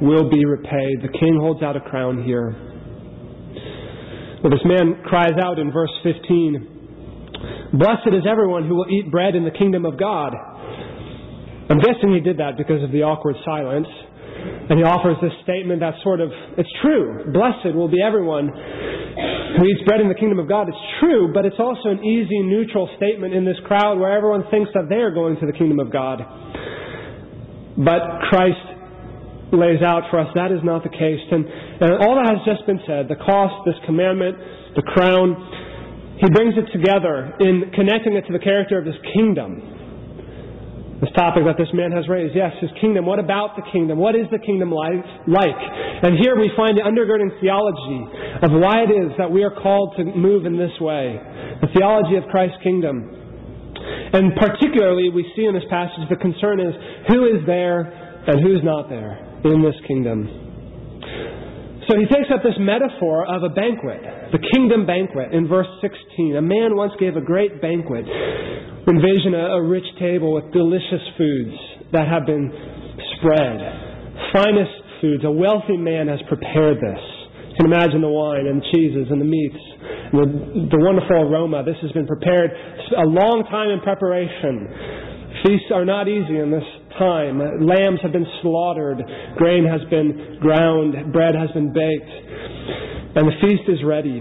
will 0.00 0.30
be 0.30 0.44
repaid. 0.44 1.02
The 1.02 1.12
king 1.18 1.38
holds 1.40 1.62
out 1.62 1.76
a 1.76 1.80
crown 1.80 2.22
here. 2.24 2.65
Well, 4.42 4.52
this 4.52 4.64
man 4.68 5.00
cries 5.04 5.32
out 5.40 5.58
in 5.58 5.72
verse 5.72 5.92
15, 6.04 7.72
Blessed 7.72 8.12
is 8.12 8.28
everyone 8.28 8.68
who 8.68 8.76
will 8.76 8.90
eat 8.92 9.10
bread 9.10 9.34
in 9.34 9.44
the 9.44 9.50
kingdom 9.50 9.84
of 9.84 9.98
God. 9.98 10.34
I'm 11.68 11.80
guessing 11.80 12.12
he 12.12 12.20
did 12.20 12.38
that 12.38 12.56
because 12.56 12.84
of 12.84 12.92
the 12.92 13.02
awkward 13.02 13.36
silence. 13.44 13.88
And 14.68 14.78
he 14.78 14.84
offers 14.84 15.16
this 15.24 15.32
statement 15.42 15.80
that 15.80 15.94
sort 16.04 16.20
of, 16.20 16.28
it's 16.58 16.68
true. 16.82 17.32
Blessed 17.32 17.74
will 17.74 17.88
be 17.88 18.02
everyone 18.04 18.52
who 19.56 19.64
eats 19.64 19.82
bread 19.88 20.04
in 20.04 20.08
the 20.12 20.14
kingdom 20.14 20.38
of 20.38 20.48
God. 20.48 20.68
It's 20.68 20.86
true, 21.00 21.32
but 21.32 21.48
it's 21.48 21.58
also 21.58 21.96
an 21.96 22.04
easy, 22.04 22.44
neutral 22.44 22.92
statement 23.00 23.32
in 23.32 23.44
this 23.44 23.56
crowd 23.64 23.98
where 23.98 24.12
everyone 24.12 24.44
thinks 24.50 24.70
that 24.74 24.92
they 24.92 25.00
are 25.00 25.10
going 25.10 25.40
to 25.40 25.46
the 25.46 25.56
kingdom 25.56 25.80
of 25.80 25.90
God. 25.90 26.20
But 27.80 28.28
Christ 28.28 28.75
lays 29.52 29.82
out 29.82 30.10
for 30.10 30.18
us 30.18 30.26
that 30.34 30.50
is 30.50 30.58
not 30.64 30.82
the 30.82 30.90
case. 30.90 31.22
And 31.30 31.46
and 31.46 32.02
all 32.02 32.18
that 32.18 32.26
has 32.26 32.42
just 32.42 32.66
been 32.66 32.80
said 32.86 33.06
the 33.06 33.20
cost, 33.20 33.66
this 33.66 33.78
commandment, 33.86 34.36
the 34.74 34.82
crown 34.82 35.36
he 36.16 36.28
brings 36.32 36.56
it 36.56 36.72
together 36.72 37.36
in 37.40 37.70
connecting 37.76 38.16
it 38.16 38.24
to 38.26 38.32
the 38.32 38.40
character 38.40 38.78
of 38.78 38.86
his 38.88 38.96
kingdom. 39.12 39.76
This 40.96 41.12
topic 41.12 41.44
that 41.44 41.60
this 41.60 41.68
man 41.76 41.92
has 41.92 42.08
raised. 42.08 42.32
Yes, 42.32 42.56
his 42.56 42.72
kingdom. 42.80 43.04
What 43.04 43.20
about 43.20 43.52
the 43.52 43.60
kingdom? 43.68 44.00
What 44.00 44.16
is 44.16 44.24
the 44.32 44.40
kingdom 44.40 44.72
like? 44.72 45.04
And 45.28 46.16
here 46.16 46.40
we 46.40 46.48
find 46.56 46.72
the 46.72 46.88
undergirding 46.88 47.36
theology 47.36 48.00
of 48.40 48.48
why 48.56 48.88
it 48.88 48.92
is 48.96 49.12
that 49.20 49.28
we 49.28 49.44
are 49.44 49.52
called 49.52 49.92
to 50.00 50.04
move 50.08 50.46
in 50.48 50.56
this 50.56 50.72
way. 50.80 51.20
The 51.60 51.68
theology 51.76 52.16
of 52.16 52.24
Christ's 52.32 52.56
kingdom. 52.64 53.12
And 54.16 54.32
particularly, 54.40 55.12
we 55.12 55.30
see 55.36 55.44
in 55.44 55.52
this 55.52 55.68
passage 55.68 56.08
the 56.08 56.16
concern 56.16 56.64
is 56.64 56.72
who 57.12 57.28
is 57.28 57.44
there 57.44 57.92
and 58.24 58.40
who's 58.40 58.64
not 58.64 58.88
there 58.88 59.20
in 59.52 59.62
this 59.62 59.76
kingdom. 59.86 60.46
So 61.86 61.94
he 61.94 62.06
takes 62.10 62.26
up 62.34 62.42
this 62.42 62.58
metaphor 62.58 63.22
of 63.30 63.46
a 63.46 63.52
banquet, 63.54 64.02
the 64.34 64.42
kingdom 64.54 64.86
banquet, 64.86 65.30
in 65.30 65.46
verse 65.46 65.70
16. 65.80 66.34
A 66.34 66.42
man 66.42 66.74
once 66.74 66.92
gave 66.98 67.14
a 67.14 67.22
great 67.22 67.62
banquet. 67.62 68.02
Envision 68.90 69.38
a, 69.38 69.58
a 69.58 69.62
rich 69.62 69.86
table 69.98 70.34
with 70.34 70.50
delicious 70.50 71.02
foods 71.14 71.54
that 71.94 72.10
have 72.10 72.26
been 72.26 72.50
spread. 73.18 73.58
Finest 74.34 74.74
foods. 75.00 75.22
A 75.22 75.30
wealthy 75.30 75.78
man 75.78 76.10
has 76.10 76.18
prepared 76.26 76.82
this. 76.82 77.02
You 77.54 77.64
can 77.64 77.66
imagine 77.70 78.02
the 78.02 78.10
wine 78.10 78.50
and 78.50 78.60
the 78.60 78.66
cheeses 78.74 79.06
and 79.08 79.20
the 79.22 79.30
meats, 79.30 79.62
the, 80.10 80.26
the 80.74 80.80
wonderful 80.82 81.22
aroma. 81.22 81.62
This 81.62 81.78
has 81.86 81.92
been 81.92 82.06
prepared 82.06 82.50
a 82.50 83.06
long 83.06 83.46
time 83.48 83.70
in 83.70 83.80
preparation. 83.80 84.68
Feasts 85.46 85.70
are 85.72 85.84
not 85.84 86.08
easy 86.08 86.36
in 86.36 86.50
this 86.50 86.66
time. 86.98 87.38
Lambs 87.64 88.00
have 88.02 88.12
been 88.12 88.26
slaughtered, 88.42 89.02
grain 89.36 89.64
has 89.64 89.80
been 89.88 90.38
ground, 90.40 91.12
bread 91.12 91.34
has 91.34 91.50
been 91.52 91.72
baked, 91.72 92.12
and 93.16 93.28
the 93.28 93.36
feast 93.40 93.68
is 93.68 93.80
ready. 93.84 94.20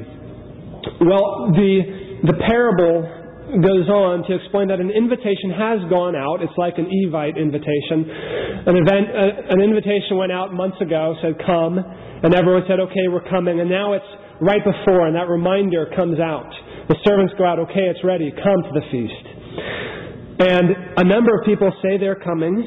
Well, 1.01 1.51
the, 1.51 2.29
the 2.29 2.37
parable 2.47 3.25
goes 3.61 3.87
on 3.87 4.25
to 4.27 4.35
explain 4.35 4.67
that 4.69 4.81
an 4.81 4.89
invitation 4.89 5.53
has 5.53 5.79
gone 5.89 6.15
out. 6.15 6.41
It's 6.41 6.55
like 6.57 6.77
an 6.77 6.89
Evite 6.89 7.37
invitation. 7.37 8.03
An 8.65 8.75
event, 8.75 9.05
uh, 9.13 9.53
an 9.53 9.61
invitation 9.61 10.17
went 10.17 10.31
out 10.31 10.53
months 10.53 10.81
ago, 10.81 11.15
said 11.21 11.37
come, 11.45 11.77
and 11.77 12.33
everyone 12.33 12.63
said, 12.67 12.79
okay, 12.79 13.05
we're 13.07 13.27
coming. 13.29 13.61
And 13.61 13.69
now 13.69 13.93
it's 13.93 14.11
right 14.41 14.63
before, 14.63 15.07
and 15.07 15.15
that 15.15 15.29
reminder 15.29 15.87
comes 15.95 16.19
out. 16.19 16.49
The 16.89 16.97
servants 17.05 17.33
go 17.37 17.45
out, 17.45 17.59
okay, 17.69 17.89
it's 17.89 18.03
ready, 18.03 18.31
come 18.31 18.59
to 18.65 18.73
the 18.73 18.85
feast. 18.91 19.25
And 20.37 20.97
a 20.97 21.03
number 21.03 21.31
of 21.39 21.45
people 21.45 21.71
say 21.81 21.97
they're 21.97 22.19
coming, 22.19 22.59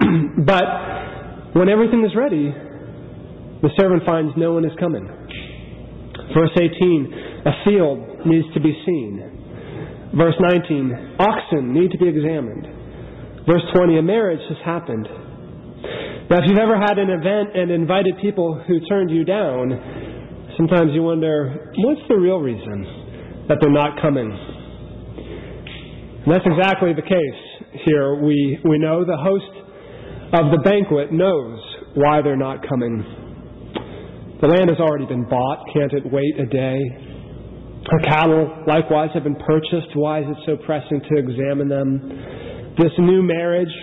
but 0.46 0.64
when 1.54 1.68
everything 1.68 2.04
is 2.04 2.16
ready, 2.16 2.48
the 3.60 3.68
servant 3.78 4.02
finds 4.06 4.32
no 4.36 4.54
one 4.54 4.64
is 4.64 4.72
coming. 4.80 5.04
Verse 6.32 6.50
18, 6.56 7.44
a 7.44 7.52
field 7.64 8.26
needs 8.26 8.46
to 8.54 8.60
be 8.60 8.72
seen. 8.86 10.10
Verse 10.16 10.34
19, 10.40 11.16
oxen 11.18 11.72
need 11.72 11.90
to 11.90 11.98
be 11.98 12.08
examined. 12.08 12.66
Verse 13.46 13.62
20, 13.76 13.98
a 13.98 14.02
marriage 14.02 14.40
has 14.48 14.58
happened. 14.64 15.06
Now, 16.30 16.38
if 16.38 16.44
you've 16.48 16.58
ever 16.58 16.78
had 16.80 16.96
an 16.98 17.10
event 17.10 17.56
and 17.56 17.70
invited 17.70 18.16
people 18.22 18.62
who 18.66 18.80
turned 18.88 19.10
you 19.10 19.24
down, 19.24 20.48
sometimes 20.56 20.92
you 20.94 21.02
wonder, 21.02 21.72
what's 21.76 22.00
the 22.08 22.16
real 22.16 22.38
reason 22.38 23.46
that 23.48 23.58
they're 23.60 23.70
not 23.70 24.00
coming? 24.00 24.30
And 26.24 26.32
that's 26.32 26.46
exactly 26.46 26.94
the 26.94 27.02
case 27.02 27.42
here. 27.84 28.14
We, 28.22 28.60
we 28.64 28.78
know 28.78 29.04
the 29.04 29.18
host 29.18 29.50
of 30.32 30.52
the 30.54 30.62
banquet 30.62 31.12
knows 31.12 31.58
why 31.94 32.22
they're 32.22 32.36
not 32.36 32.62
coming. 32.68 33.02
The 34.40 34.46
land 34.46 34.70
has 34.70 34.78
already 34.78 35.06
been 35.06 35.24
bought. 35.28 35.64
Can't 35.74 35.92
it 35.92 36.04
wait 36.12 36.38
a 36.38 36.46
day? 36.46 36.78
Her 37.90 37.98
cattle 38.06 38.62
likewise 38.68 39.10
have 39.14 39.24
been 39.24 39.34
purchased. 39.34 39.88
Why 39.94 40.20
is 40.20 40.26
it 40.28 40.36
so 40.46 40.56
pressing 40.64 41.00
to 41.00 41.16
examine 41.18 41.68
them? 41.68 41.98
This 42.78 42.92
new 42.98 43.22
marriage 43.22 43.74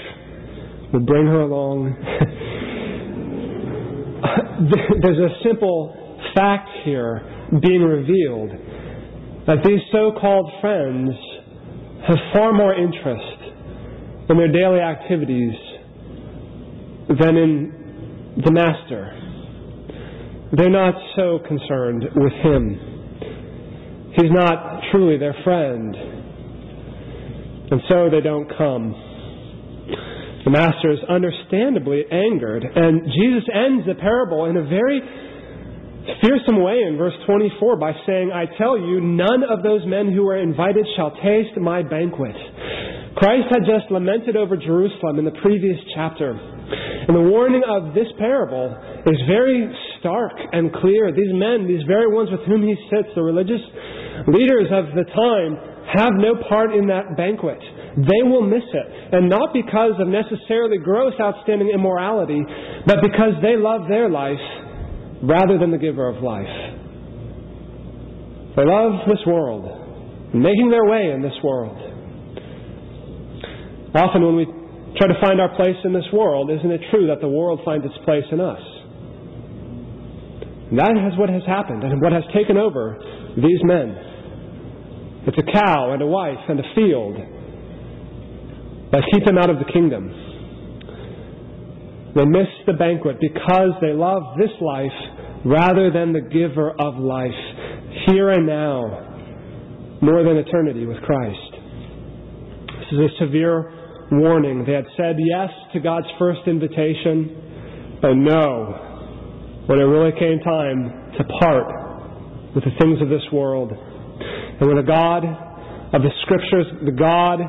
will 0.94 1.02
bring 1.02 1.26
her 1.26 1.42
along. 1.42 1.92
There's 5.04 5.20
a 5.20 5.44
simple 5.44 5.94
fact 6.36 6.70
here 6.86 7.22
being 7.62 7.82
revealed 7.82 8.52
that 9.46 9.58
these 9.66 9.82
so 9.92 10.14
called 10.20 10.50
friends 10.62 11.12
have 12.08 12.18
far 12.34 12.54
more 12.54 12.74
interest 12.74 13.40
in 14.30 14.38
their 14.38 14.52
daily 14.52 14.80
activities 14.80 15.56
than 17.20 17.38
in 17.38 18.34
the 18.46 18.52
Master. 18.52 19.16
They're 20.56 20.70
not 20.70 20.96
so 21.16 21.40
concerned 21.48 22.06
with 22.16 22.34
Him. 22.34 22.80
He's 24.16 24.32
not 24.32 24.82
truly 24.92 25.18
their 25.18 25.36
friend. 25.44 25.96
and 27.72 27.82
so 27.88 28.10
they 28.10 28.22
don't 28.22 28.50
come. 28.58 28.96
The 30.46 30.50
master 30.52 30.92
is 30.92 31.00
understandably 31.08 32.04
angered, 32.12 32.64
and 32.64 33.04
Jesus 33.06 33.48
ends 33.54 33.86
the 33.86 33.96
parable 33.96 34.46
in 34.46 34.58
a 34.58 34.64
very 34.64 35.02
fearsome 36.22 36.64
way 36.64 36.82
in 36.88 36.98
verse 36.98 37.14
24 37.26 37.78
by 37.78 37.94
saying, 38.06 38.32
I 38.32 38.46
tell 38.58 38.78
you, 38.78 39.02
none 39.02 39.44
of 39.44 39.64
those 39.64 39.86
men 39.86 40.12
who 40.12 40.28
are 40.28 40.38
invited 40.38 40.86
shall 40.96 41.12
taste 41.22 41.58
my 41.60 41.84
banquet. 41.84 42.36
Christ 43.16 43.52
had 43.52 43.68
just 43.68 43.92
lamented 43.92 44.38
over 44.38 44.56
Jerusalem 44.56 45.20
in 45.20 45.26
the 45.26 45.36
previous 45.42 45.78
chapter. 45.94 46.32
And 46.32 47.18
the 47.18 47.28
warning 47.28 47.64
of 47.68 47.94
this 47.94 48.08
parable 48.18 48.72
is 49.06 49.18
very 49.28 49.68
stark 50.00 50.34
and 50.54 50.72
clear. 50.74 51.12
These 51.12 51.34
men, 51.34 51.68
these 51.68 51.84
very 51.88 52.08
ones 52.08 52.30
with 52.32 52.46
whom 52.48 52.64
he 52.64 52.76
sits, 52.90 53.10
the 53.16 53.24
religious 53.24 53.62
leaders 54.28 54.70
of 54.72 54.94
the 54.96 55.04
time, 55.12 55.58
have 55.90 56.14
no 56.16 56.38
part 56.48 56.72
in 56.72 56.88
that 56.88 57.18
banquet. 57.18 57.60
They 57.98 58.24
will 58.24 58.46
miss 58.46 58.64
it. 58.64 58.88
And 59.12 59.28
not 59.28 59.52
because 59.52 59.98
of 60.00 60.08
necessarily 60.08 60.78
gross, 60.78 61.14
outstanding 61.20 61.72
immorality, 61.74 62.40
but 62.86 63.02
because 63.02 63.34
they 63.42 63.58
love 63.58 63.90
their 63.90 64.08
life 64.08 64.40
rather 65.24 65.58
than 65.58 65.72
the 65.72 65.78
giver 65.78 66.08
of 66.08 66.24
life. 66.24 66.48
They 68.56 68.66
love 68.66 69.08
this 69.08 69.24
world, 69.28 70.34
making 70.34 70.70
their 70.70 70.86
way 70.86 71.12
in 71.14 71.22
this 71.22 71.36
world. 71.44 71.78
Often, 73.96 74.26
when 74.26 74.36
we 74.36 74.46
try 74.98 75.08
to 75.08 75.20
find 75.22 75.40
our 75.42 75.56
place 75.56 75.78
in 75.84 75.94
this 75.94 76.06
world, 76.14 76.52
isn't 76.52 76.72
it 76.72 76.82
true 76.92 77.08
that 77.08 77.22
the 77.22 77.28
world 77.28 77.62
finds 77.66 77.86
its 77.86 77.98
place 78.06 78.26
in 78.32 78.40
us? 78.40 78.62
That 80.78 80.94
is 80.94 81.18
what 81.18 81.30
has 81.30 81.42
happened 81.48 81.84
and 81.84 82.02
what 82.02 82.12
has 82.12 82.24
taken 82.34 82.58
over 82.58 82.98
these 83.36 83.62
men. 83.64 83.98
It's 85.26 85.38
a 85.38 85.52
cow 85.52 85.94
and 85.94 86.02
a 86.02 86.08
wife 86.08 86.38
and 86.48 86.60
a 86.60 86.68
field 86.76 87.16
that 88.92 89.02
keep 89.14 89.26
them 89.26 89.38
out 89.38 89.50
of 89.50 89.58
the 89.58 89.66
kingdom. 89.72 90.29
They 92.16 92.26
miss 92.26 92.48
the 92.66 92.74
banquet 92.74 93.18
because 93.22 93.72
they 93.82 93.94
love 93.94 94.24
this 94.38 94.52
life 94.62 95.46
rather 95.46 95.92
than 95.92 96.12
the 96.12 96.22
giver 96.22 96.72
of 96.80 96.98
life, 96.98 97.32
here 98.08 98.32
and 98.32 98.46
now, 98.46 100.00
more 100.02 100.24
than 100.24 100.38
eternity 100.38 100.86
with 100.86 100.98
Christ. 101.04 101.54
This 102.68 102.88
is 102.94 103.00
a 103.00 103.26
severe 103.26 103.74
warning. 104.12 104.66
They 104.66 104.74
had 104.74 104.88
said 104.98 105.16
yes 105.20 105.50
to 105.74 105.80
God's 105.80 106.08
first 106.18 106.42
invitation, 106.48 108.00
but 108.02 108.14
no 108.14 108.86
when 109.68 109.78
it 109.78 109.84
really 109.84 110.12
came 110.18 110.40
time 110.40 111.14
to 111.16 111.24
part 111.40 112.56
with 112.56 112.64
the 112.64 112.72
things 112.82 113.00
of 113.02 113.10
this 113.10 113.22
world. 113.32 113.72
And 113.72 114.68
when 114.68 114.78
the 114.78 114.84
God 114.84 115.24
of 115.94 116.02
the 116.02 116.10
Scriptures, 116.26 116.66
the 116.84 116.92
God 116.92 117.40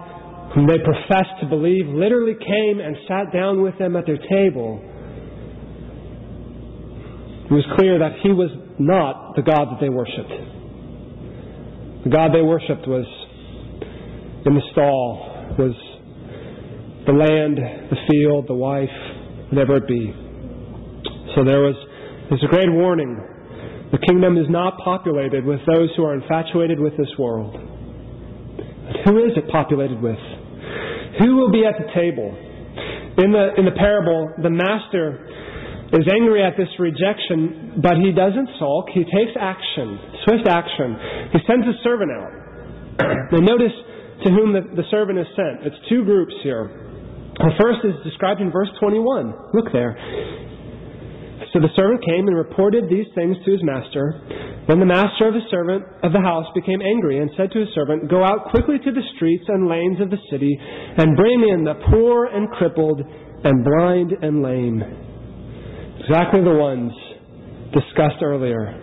whom 0.55 0.67
they 0.67 0.79
professed 0.79 1.41
to 1.41 1.47
believe, 1.47 1.87
literally 1.87 2.35
came 2.35 2.81
and 2.81 2.97
sat 3.07 3.33
down 3.33 3.63
with 3.63 3.79
them 3.79 3.97
at 3.97 4.07
their 4.07 4.19
table, 4.19 4.83
it 7.51 7.53
was 7.53 7.65
clear 7.79 7.99
that 7.99 8.13
he 8.23 8.31
was 8.31 8.51
not 8.79 9.35
the 9.37 9.43
God 9.43 9.75
that 9.75 9.79
they 9.81 9.89
worshipped. 9.89 10.31
The 12.05 12.11
God 12.11 12.31
they 12.33 12.43
worshipped 12.43 12.87
was 12.87 13.07
in 14.47 14.55
the 14.55 14.63
stall, 14.73 15.55
was 15.59 15.75
the 17.07 17.13
land, 17.13 17.59
the 17.91 17.97
field, 18.09 18.47
the 18.49 18.55
wife, 18.55 18.89
whatever 19.51 19.77
it 19.77 19.89
be. 19.89 20.15
So 21.35 21.45
there 21.45 21.61
was 21.61 21.75
there's 22.31 22.45
a 22.45 22.49
great 22.49 22.71
warning. 22.71 23.19
The 23.91 23.99
kingdom 24.07 24.39
is 24.39 24.47
not 24.49 24.79
populated 24.85 25.45
with 25.45 25.59
those 25.67 25.91
who 25.97 26.05
are 26.05 26.15
infatuated 26.15 26.79
with 26.79 26.97
this 26.97 27.11
world. 27.19 27.59
But 27.59 28.97
who 29.05 29.19
is 29.27 29.33
it 29.37 29.51
populated 29.51 30.01
with? 30.01 30.23
Who 31.21 31.37
will 31.37 31.53
be 31.53 31.65
at 31.69 31.77
the 31.77 31.89
table? 31.93 32.33
In 33.21 33.33
the, 33.33 33.53
in 33.61 33.65
the 33.69 33.77
parable, 33.77 34.33
the 34.41 34.49
master 34.49 35.29
is 35.93 36.07
angry 36.07 36.41
at 36.41 36.57
this 36.57 36.71
rejection, 36.79 37.83
but 37.83 37.99
he 37.99 38.15
doesn't 38.15 38.49
sulk. 38.59 38.89
He 38.95 39.05
takes 39.05 39.35
action, 39.37 39.99
swift 40.25 40.47
action. 40.47 40.97
He 41.35 41.39
sends 41.45 41.67
a 41.67 41.77
servant 41.83 42.11
out. 42.15 42.33
now, 43.35 43.43
notice 43.43 43.75
to 44.25 44.29
whom 44.31 44.55
the, 44.55 44.63
the 44.79 44.87
servant 44.91 45.19
is 45.19 45.27
sent. 45.35 45.67
It's 45.67 45.77
two 45.91 46.05
groups 46.05 46.33
here. 46.43 46.71
The 47.37 47.57
first 47.59 47.81
is 47.85 47.97
described 48.05 48.41
in 48.41 48.53
verse 48.53 48.69
21. 48.79 49.53
Look 49.53 49.73
there. 49.73 49.97
So 51.53 51.59
the 51.59 51.73
servant 51.75 52.05
came 52.07 52.29
and 52.29 52.37
reported 52.37 52.87
these 52.89 53.11
things 53.15 53.37
to 53.45 53.51
his 53.51 53.61
master. 53.65 54.23
Then 54.71 54.79
the 54.79 54.87
master 54.87 55.27
of 55.27 55.35
the 55.35 55.43
servant 55.51 55.83
of 56.07 56.15
the 56.15 56.23
house 56.23 56.47
became 56.55 56.79
angry 56.79 57.19
and 57.19 57.29
said 57.37 57.51
to 57.51 57.59
his 57.59 57.75
servant, 57.75 58.09
Go 58.09 58.23
out 58.23 58.55
quickly 58.55 58.79
to 58.79 58.93
the 58.95 59.03
streets 59.17 59.43
and 59.49 59.67
lanes 59.67 59.99
of 60.01 60.15
the 60.15 60.23
city 60.31 60.55
and 60.63 61.17
bring 61.19 61.43
in 61.43 61.67
the 61.67 61.75
poor 61.91 62.27
and 62.27 62.49
crippled 62.55 63.03
and 63.03 63.65
blind 63.67 64.15
and 64.23 64.47
lame. 64.47 64.79
Exactly 66.07 66.47
the 66.47 66.55
ones 66.55 66.95
discussed 67.75 68.23
earlier. 68.23 68.79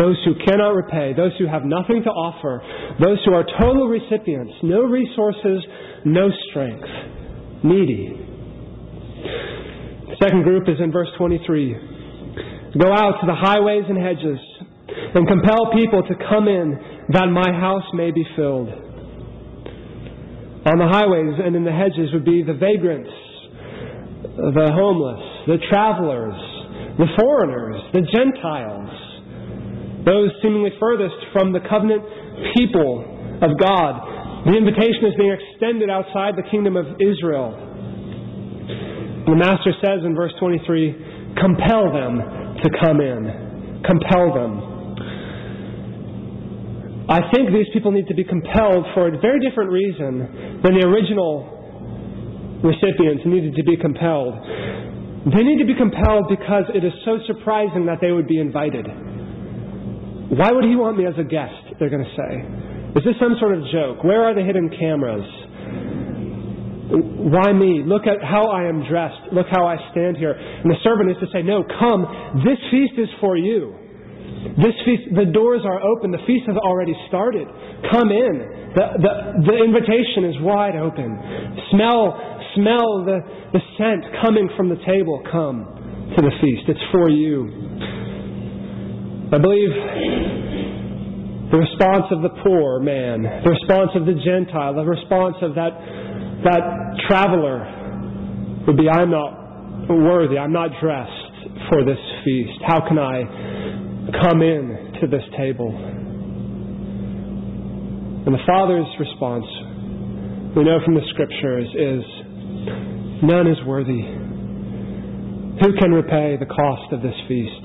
Those 0.00 0.16
who 0.24 0.32
cannot 0.48 0.72
repay, 0.72 1.12
those 1.12 1.36
who 1.36 1.46
have 1.46 1.68
nothing 1.68 2.00
to 2.00 2.08
offer, 2.08 2.64
those 2.96 3.20
who 3.26 3.34
are 3.34 3.44
total 3.60 3.92
recipients, 3.92 4.54
no 4.62 4.80
resources, 4.80 5.60
no 6.06 6.30
strength, 6.48 6.88
needy. 7.68 8.16
Second 10.24 10.42
group 10.42 10.64
is 10.72 10.80
in 10.80 10.90
verse 10.90 11.12
23. 11.18 12.80
Go 12.80 12.92
out 12.96 13.20
to 13.20 13.26
the 13.26 13.36
highways 13.36 13.84
and 13.88 14.00
hedges 14.00 14.40
and 15.14 15.26
compel 15.28 15.72
people 15.72 16.02
to 16.02 16.14
come 16.28 16.48
in 16.48 16.78
that 17.12 17.26
my 17.26 17.52
house 17.52 17.86
may 17.94 18.10
be 18.10 18.24
filled. 18.34 18.68
On 20.66 20.78
the 20.82 20.88
highways 20.90 21.38
and 21.38 21.54
in 21.54 21.64
the 21.64 21.70
hedges 21.70 22.10
would 22.12 22.24
be 22.24 22.42
the 22.42 22.58
vagrants, 22.58 23.10
the 24.34 24.68
homeless, 24.74 25.22
the 25.46 25.58
travelers, 25.70 26.34
the 26.98 27.06
foreigners, 27.14 27.78
the 27.94 28.02
Gentiles, 28.02 28.90
those 30.04 30.30
seemingly 30.42 30.70
furthest 30.80 31.14
from 31.32 31.52
the 31.52 31.60
covenant 31.70 32.02
people 32.58 33.38
of 33.42 33.54
God. 33.58 34.46
The 34.46 34.58
invitation 34.58 35.06
is 35.06 35.14
being 35.18 35.34
extended 35.34 35.90
outside 35.90 36.34
the 36.34 36.46
kingdom 36.50 36.76
of 36.76 36.86
Israel. 36.98 37.54
The 39.26 39.34
Master 39.34 39.74
says 39.82 40.06
in 40.06 40.14
verse 40.14 40.32
23 40.38 41.38
compel 41.38 41.92
them 41.92 42.18
to 42.62 42.68
come 42.82 43.00
in. 43.00 43.82
Compel 43.86 44.34
them. 44.34 44.75
I 47.06 47.22
think 47.30 47.54
these 47.54 47.70
people 47.72 47.92
need 47.92 48.08
to 48.08 48.18
be 48.18 48.24
compelled 48.24 48.82
for 48.94 49.06
a 49.06 49.18
very 49.22 49.38
different 49.38 49.70
reason 49.70 50.58
than 50.62 50.74
the 50.74 50.82
original 50.82 51.46
recipients 52.66 53.22
needed 53.22 53.54
to 53.54 53.62
be 53.62 53.76
compelled. 53.78 54.34
They 55.30 55.42
need 55.46 55.62
to 55.62 55.66
be 55.66 55.78
compelled 55.78 56.26
because 56.26 56.66
it 56.74 56.82
is 56.82 56.90
so 57.04 57.22
surprising 57.30 57.86
that 57.86 58.02
they 58.02 58.10
would 58.10 58.26
be 58.26 58.38
invited. 58.42 58.86
Why 60.34 60.50
would 60.50 60.66
he 60.66 60.74
want 60.74 60.98
me 60.98 61.06
as 61.06 61.14
a 61.14 61.22
guest? 61.22 61.78
They're 61.78 61.90
going 61.90 62.02
to 62.02 62.14
say. 62.18 62.32
Is 62.98 63.04
this 63.06 63.14
some 63.22 63.38
sort 63.38 63.54
of 63.54 63.62
joke? 63.70 64.02
Where 64.02 64.26
are 64.26 64.34
the 64.34 64.42
hidden 64.42 64.66
cameras? 64.74 65.22
Why 67.30 67.52
me? 67.54 67.86
Look 67.86 68.10
at 68.10 68.18
how 68.18 68.50
I 68.50 68.66
am 68.66 68.82
dressed. 68.90 69.30
Look 69.30 69.46
how 69.50 69.62
I 69.66 69.78
stand 69.94 70.16
here. 70.16 70.34
And 70.34 70.66
the 70.66 70.78
servant 70.82 71.10
is 71.10 71.16
to 71.22 71.26
say, 71.30 71.42
No, 71.42 71.62
come. 71.78 72.02
This 72.42 72.58
feast 72.70 72.98
is 72.98 73.08
for 73.20 73.36
you. 73.36 73.85
This 74.54 74.76
feast, 74.86 75.10
the 75.14 75.26
doors 75.26 75.62
are 75.66 75.82
open. 75.82 76.10
The 76.10 76.22
feast 76.26 76.46
has 76.46 76.56
already 76.56 76.94
started. 77.08 77.46
Come 77.90 78.14
in. 78.14 78.72
The, 78.78 78.86
the, 79.02 79.12
the 79.50 79.56
invitation 79.58 80.30
is 80.30 80.36
wide 80.46 80.76
open. 80.76 81.18
Smell, 81.74 82.14
smell 82.54 83.04
the, 83.04 83.18
the 83.52 83.62
scent 83.76 84.04
coming 84.22 84.48
from 84.56 84.68
the 84.68 84.78
table. 84.86 85.22
Come 85.30 85.66
to 86.16 86.20
the 86.22 86.32
feast. 86.40 86.68
It's 86.68 86.86
for 86.92 87.10
you. 87.10 87.50
I 89.32 89.38
believe 89.42 89.74
the 91.50 91.58
response 91.58 92.06
of 92.10 92.22
the 92.22 92.30
poor 92.42 92.78
man, 92.78 93.22
the 93.22 93.50
response 93.50 93.90
of 93.94 94.06
the 94.06 94.14
Gentile, 94.14 94.74
the 94.74 94.86
response 94.86 95.36
of 95.42 95.54
that 95.54 95.74
that 96.44 96.62
traveler 97.08 98.64
would 98.66 98.76
be, 98.76 98.88
I'm 98.88 99.10
not 99.10 99.88
worthy, 99.88 100.38
I'm 100.38 100.52
not 100.52 100.70
dressed 100.80 101.66
for 101.70 101.84
this 101.84 101.98
feast. 102.24 102.60
How 102.66 102.86
can 102.86 102.98
I 102.98 103.22
come 104.22 104.42
in 104.42 104.92
to 105.00 105.06
this 105.06 105.24
table? 105.36 105.70
And 108.26 108.34
the 108.34 108.42
Father's 108.46 108.86
response, 108.98 109.46
we 110.56 110.64
know 110.64 110.78
from 110.84 110.94
the 110.94 111.06
Scriptures, 111.10 111.68
is 111.74 112.04
none 113.22 113.46
is 113.46 113.58
worthy. 113.66 114.02
Who 115.62 115.72
can 115.78 115.92
repay 115.92 116.36
the 116.38 116.46
cost 116.46 116.92
of 116.92 117.02
this 117.02 117.16
feast? 117.28 117.64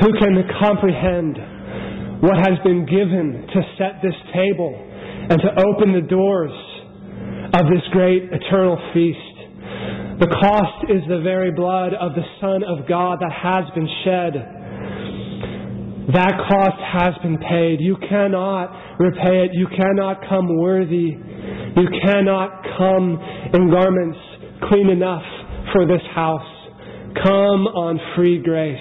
Who 0.00 0.12
can 0.20 0.44
comprehend 0.60 1.38
what 2.20 2.36
has 2.36 2.58
been 2.64 2.84
given 2.86 3.46
to 3.46 3.60
set 3.78 4.02
this 4.02 4.14
table 4.34 4.74
and 5.30 5.38
to 5.38 5.50
open 5.70 5.94
the 5.94 6.02
doors 6.02 6.50
of 7.54 7.64
this 7.70 7.84
great 7.92 8.24
eternal 8.32 8.76
feast. 8.92 9.38
The 10.18 10.26
cost 10.26 10.90
is 10.90 11.02
the 11.08 11.20
very 11.22 11.52
blood 11.52 11.94
of 11.94 12.12
the 12.18 12.26
Son 12.40 12.64
of 12.66 12.88
God 12.88 13.18
that 13.20 13.30
has 13.30 13.64
been 13.74 13.88
shed. 14.04 14.34
That 16.12 16.32
cost 16.48 16.80
has 16.80 17.12
been 17.22 17.36
paid. 17.36 17.80
You 17.80 17.96
cannot 18.08 18.98
repay 18.98 19.44
it. 19.44 19.50
You 19.52 19.66
cannot 19.76 20.24
come 20.26 20.56
worthy. 20.56 21.12
You 21.12 21.88
cannot 22.02 22.64
come 22.78 23.20
in 23.52 23.70
garments 23.70 24.18
clean 24.70 24.88
enough 24.88 25.26
for 25.72 25.86
this 25.86 26.00
house. 26.14 26.48
Come 27.22 27.68
on 27.76 28.00
free 28.16 28.40
grace. 28.42 28.80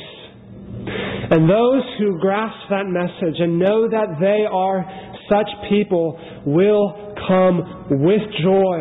And 1.30 1.50
those 1.50 1.84
who 2.00 2.18
grasp 2.20 2.56
that 2.70 2.88
message 2.88 3.36
and 3.40 3.60
know 3.60 3.90
that 3.90 4.16
they 4.22 4.48
are 4.48 4.88
such 5.28 5.50
people 5.68 6.18
will 6.46 7.14
come 7.28 8.00
with 8.08 8.24
joy. 8.42 8.80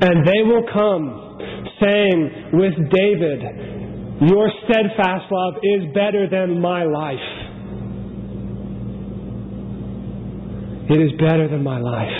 And 0.00 0.26
they 0.26 0.40
will 0.40 0.64
come 0.72 1.36
saying 1.84 2.48
with 2.54 2.72
David, 2.88 4.24
Your 4.24 4.48
steadfast 4.64 5.30
love 5.30 5.54
is 5.62 5.92
better 5.92 6.28
than 6.30 6.58
my 6.60 6.84
life. 6.84 7.41
It 10.90 10.98
is 10.98 11.12
better 11.20 11.46
than 11.46 11.62
my 11.62 11.78
life. 11.78 12.18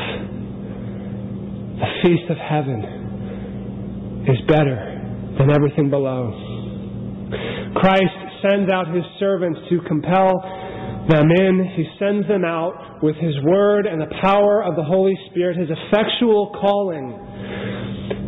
The 1.83 1.91
feast 2.03 2.31
of 2.31 2.37
heaven 2.39 4.25
is 4.29 4.39
better 4.47 4.79
than 5.39 5.51
everything 5.51 5.91
below. 5.91 6.31
Christ 7.75 8.17
sends 8.39 8.71
out 8.71 8.95
his 8.95 9.05
servants 9.19 9.59
to 9.71 9.81
compel 9.89 10.39
them 11.11 11.27
in. 11.31 11.75
He 11.75 11.91
sends 11.99 12.29
them 12.29 12.45
out 12.45 13.03
with 13.03 13.17
his 13.17 13.35
word 13.43 13.87
and 13.87 14.01
the 14.01 14.15
power 14.23 14.63
of 14.63 14.77
the 14.77 14.85
Holy 14.85 15.19
Spirit, 15.31 15.57
his 15.59 15.69
effectual 15.69 16.55
calling, 16.55 17.19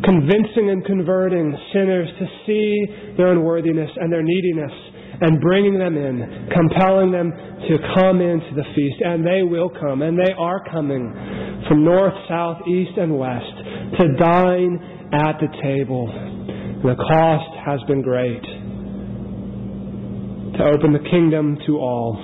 convincing 0.03 0.71
and 0.71 0.85
converting 0.85 1.57
sinners 1.73 2.09
to 2.19 2.27
see 2.47 3.15
their 3.17 3.31
unworthiness 3.33 3.91
and 3.97 4.13
their 4.13 4.25
neediness 4.25 4.73
and 5.25 5.41
bringing 5.41 5.79
them 5.79 5.97
in, 5.97 6.49
compelling 6.53 7.11
them 7.11 7.33
to 7.33 7.79
come 7.97 8.21
into 8.21 8.53
the 8.55 8.65
feast. 8.77 9.01
And 9.01 9.25
they 9.25 9.43
will 9.43 9.71
come, 9.71 10.03
and 10.03 10.19
they 10.19 10.33
are 10.37 10.63
coming 10.71 11.65
from 11.67 11.83
north, 11.83 12.13
south, 12.29 12.59
east, 12.69 12.93
and 12.99 13.17
west 13.17 13.57
to 13.99 14.05
dine 14.21 15.09
at 15.17 15.41
the 15.41 15.49
table. 15.65 16.13
The 16.85 16.95
cost 16.97 17.57
has 17.65 17.81
been 17.89 18.03
great 18.03 18.45
to 20.59 20.63
open 20.77 20.93
the 20.93 21.09
kingdom 21.11 21.57
to 21.67 21.79
all. 21.79 22.21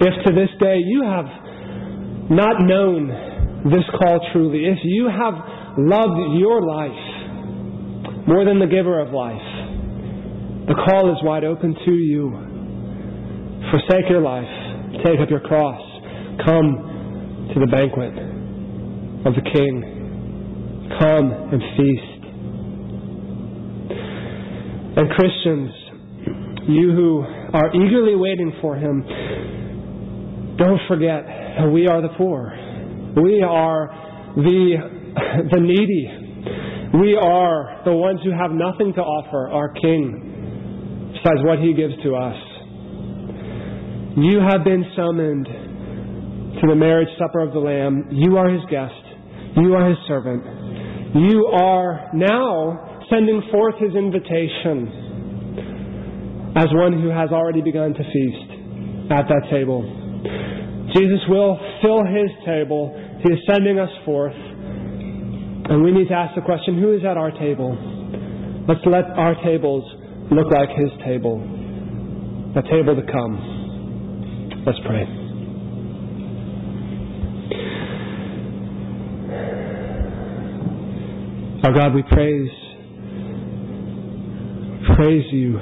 If 0.00 0.24
to 0.24 0.32
this 0.32 0.48
day 0.58 0.80
you 0.82 1.04
have 1.04 1.26
not 2.30 2.64
known 2.64 3.68
this 3.68 3.84
call 4.00 4.20
truly, 4.32 4.64
if 4.64 4.78
you 4.84 5.06
have 5.06 5.34
loved 5.76 6.38
your 6.40 6.64
life 6.64 8.26
more 8.26 8.44
than 8.46 8.58
the 8.58 8.66
giver 8.66 8.98
of 8.98 9.12
life, 9.12 9.51
the 10.66 10.74
call 10.74 11.10
is 11.10 11.18
wide 11.24 11.42
open 11.42 11.74
to 11.74 11.90
you. 11.90 12.30
Forsake 13.70 14.08
your 14.08 14.20
life, 14.22 14.46
take 15.04 15.18
up 15.18 15.28
your 15.28 15.40
cross, 15.40 15.80
come 16.46 17.50
to 17.52 17.58
the 17.58 17.66
banquet 17.66 18.14
of 19.26 19.34
the 19.34 19.42
King, 19.42 20.86
come 21.00 21.32
and 21.50 21.60
feast. 21.74 22.22
And 24.98 25.10
Christians, 25.10 25.70
you 26.68 26.92
who 26.94 27.24
are 27.54 27.74
eagerly 27.74 28.14
waiting 28.14 28.52
for 28.60 28.76
Him, 28.76 29.02
don't 30.58 30.80
forget 30.86 31.24
we 31.72 31.88
are 31.88 32.02
the 32.02 32.14
poor. 32.16 32.54
We 33.20 33.42
are 33.42 33.90
the, 34.36 34.76
the 35.50 35.60
needy. 35.60 36.08
We 37.02 37.16
are 37.16 37.82
the 37.84 37.92
ones 37.92 38.20
who 38.22 38.30
have 38.30 38.52
nothing 38.52 38.92
to 38.94 39.00
offer 39.00 39.50
our 39.50 39.72
King 39.74 40.31
besides 41.22 41.40
what 41.44 41.58
He 41.58 41.74
gives 41.74 41.94
to 42.02 42.14
us. 42.16 42.36
You 44.16 44.40
have 44.40 44.64
been 44.64 44.84
summoned 44.96 45.46
to 45.46 46.66
the 46.68 46.74
marriage 46.74 47.08
supper 47.18 47.40
of 47.40 47.52
the 47.52 47.60
Lamb. 47.60 48.08
You 48.10 48.36
are 48.36 48.50
His 48.50 48.62
guest. 48.70 48.92
You 49.56 49.74
are 49.74 49.88
His 49.88 49.98
servant. 50.08 50.44
You 51.14 51.46
are 51.52 52.10
now 52.14 53.04
sending 53.12 53.42
forth 53.52 53.74
his 53.78 53.94
invitation 53.94 54.88
as 56.56 56.68
one 56.72 56.96
who 56.96 57.08
has 57.12 57.28
already 57.30 57.60
begun 57.60 57.92
to 57.92 58.00
feast 58.00 58.50
at 59.12 59.28
that 59.28 59.44
table. 59.50 59.84
Jesus 60.96 61.20
will 61.28 61.60
fill 61.82 62.04
his 62.08 62.30
table. 62.46 62.96
He 63.22 63.28
is 63.28 63.38
sending 63.44 63.78
us 63.78 63.90
forth. 64.06 64.32
And 64.32 65.84
we 65.84 65.92
need 65.92 66.08
to 66.08 66.14
ask 66.14 66.34
the 66.34 66.40
question 66.40 66.80
who 66.80 66.94
is 66.96 67.04
at 67.04 67.18
our 67.18 67.30
table? 67.38 67.76
Let's 68.66 68.80
let 68.86 69.04
our 69.16 69.34
tables 69.44 69.84
look 70.34 70.50
like 70.52 70.68
his 70.70 70.90
table, 71.04 71.40
a 72.56 72.62
table 72.70 72.96
to 72.96 73.12
come. 73.12 74.64
Let's 74.66 74.78
pray. 74.86 75.04
Our 81.64 81.72
God, 81.72 81.94
we 81.94 82.02
praise 82.02 82.50
praise 84.96 85.24
you 85.32 85.58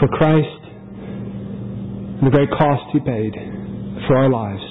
for 0.00 0.08
Christ 0.08 0.62
and 2.18 2.26
the 2.26 2.30
great 2.30 2.50
cost 2.50 2.82
he 2.92 3.00
paid 3.00 3.34
for 4.08 4.16
our 4.16 4.30
lives. 4.30 4.62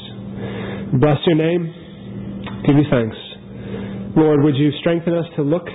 Bless 1.00 1.17
your 1.26 1.36
name. 1.36 1.74
Give 2.65 2.76
you 2.76 2.86
thanks. 2.89 3.15
Lord, 4.17 4.43
would 4.43 4.56
you 4.56 4.71
strengthen 4.80 5.13
us 5.13 5.26
to 5.36 5.43
look 5.43 5.67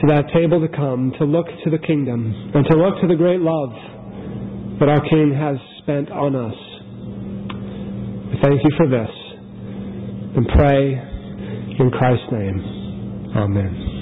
to 0.00 0.06
that 0.08 0.24
table 0.32 0.60
to 0.60 0.68
come, 0.68 1.12
to 1.18 1.24
look 1.24 1.46
to 1.64 1.70
the 1.70 1.78
kingdom, 1.78 2.52
and 2.54 2.64
to 2.70 2.76
look 2.76 3.00
to 3.00 3.08
the 3.08 3.16
great 3.16 3.40
love 3.40 3.70
that 4.78 4.88
our 4.88 5.00
King 5.08 5.34
has 5.34 5.56
spent 5.82 6.10
on 6.10 6.36
us. 6.36 6.54
We 8.30 8.38
thank 8.42 8.62
you 8.62 8.70
for 8.76 8.86
this 8.86 9.10
and 10.36 10.46
pray 10.54 10.92
in 11.80 11.90
Christ's 11.90 12.30
name. 12.30 13.32
Amen. 13.36 13.97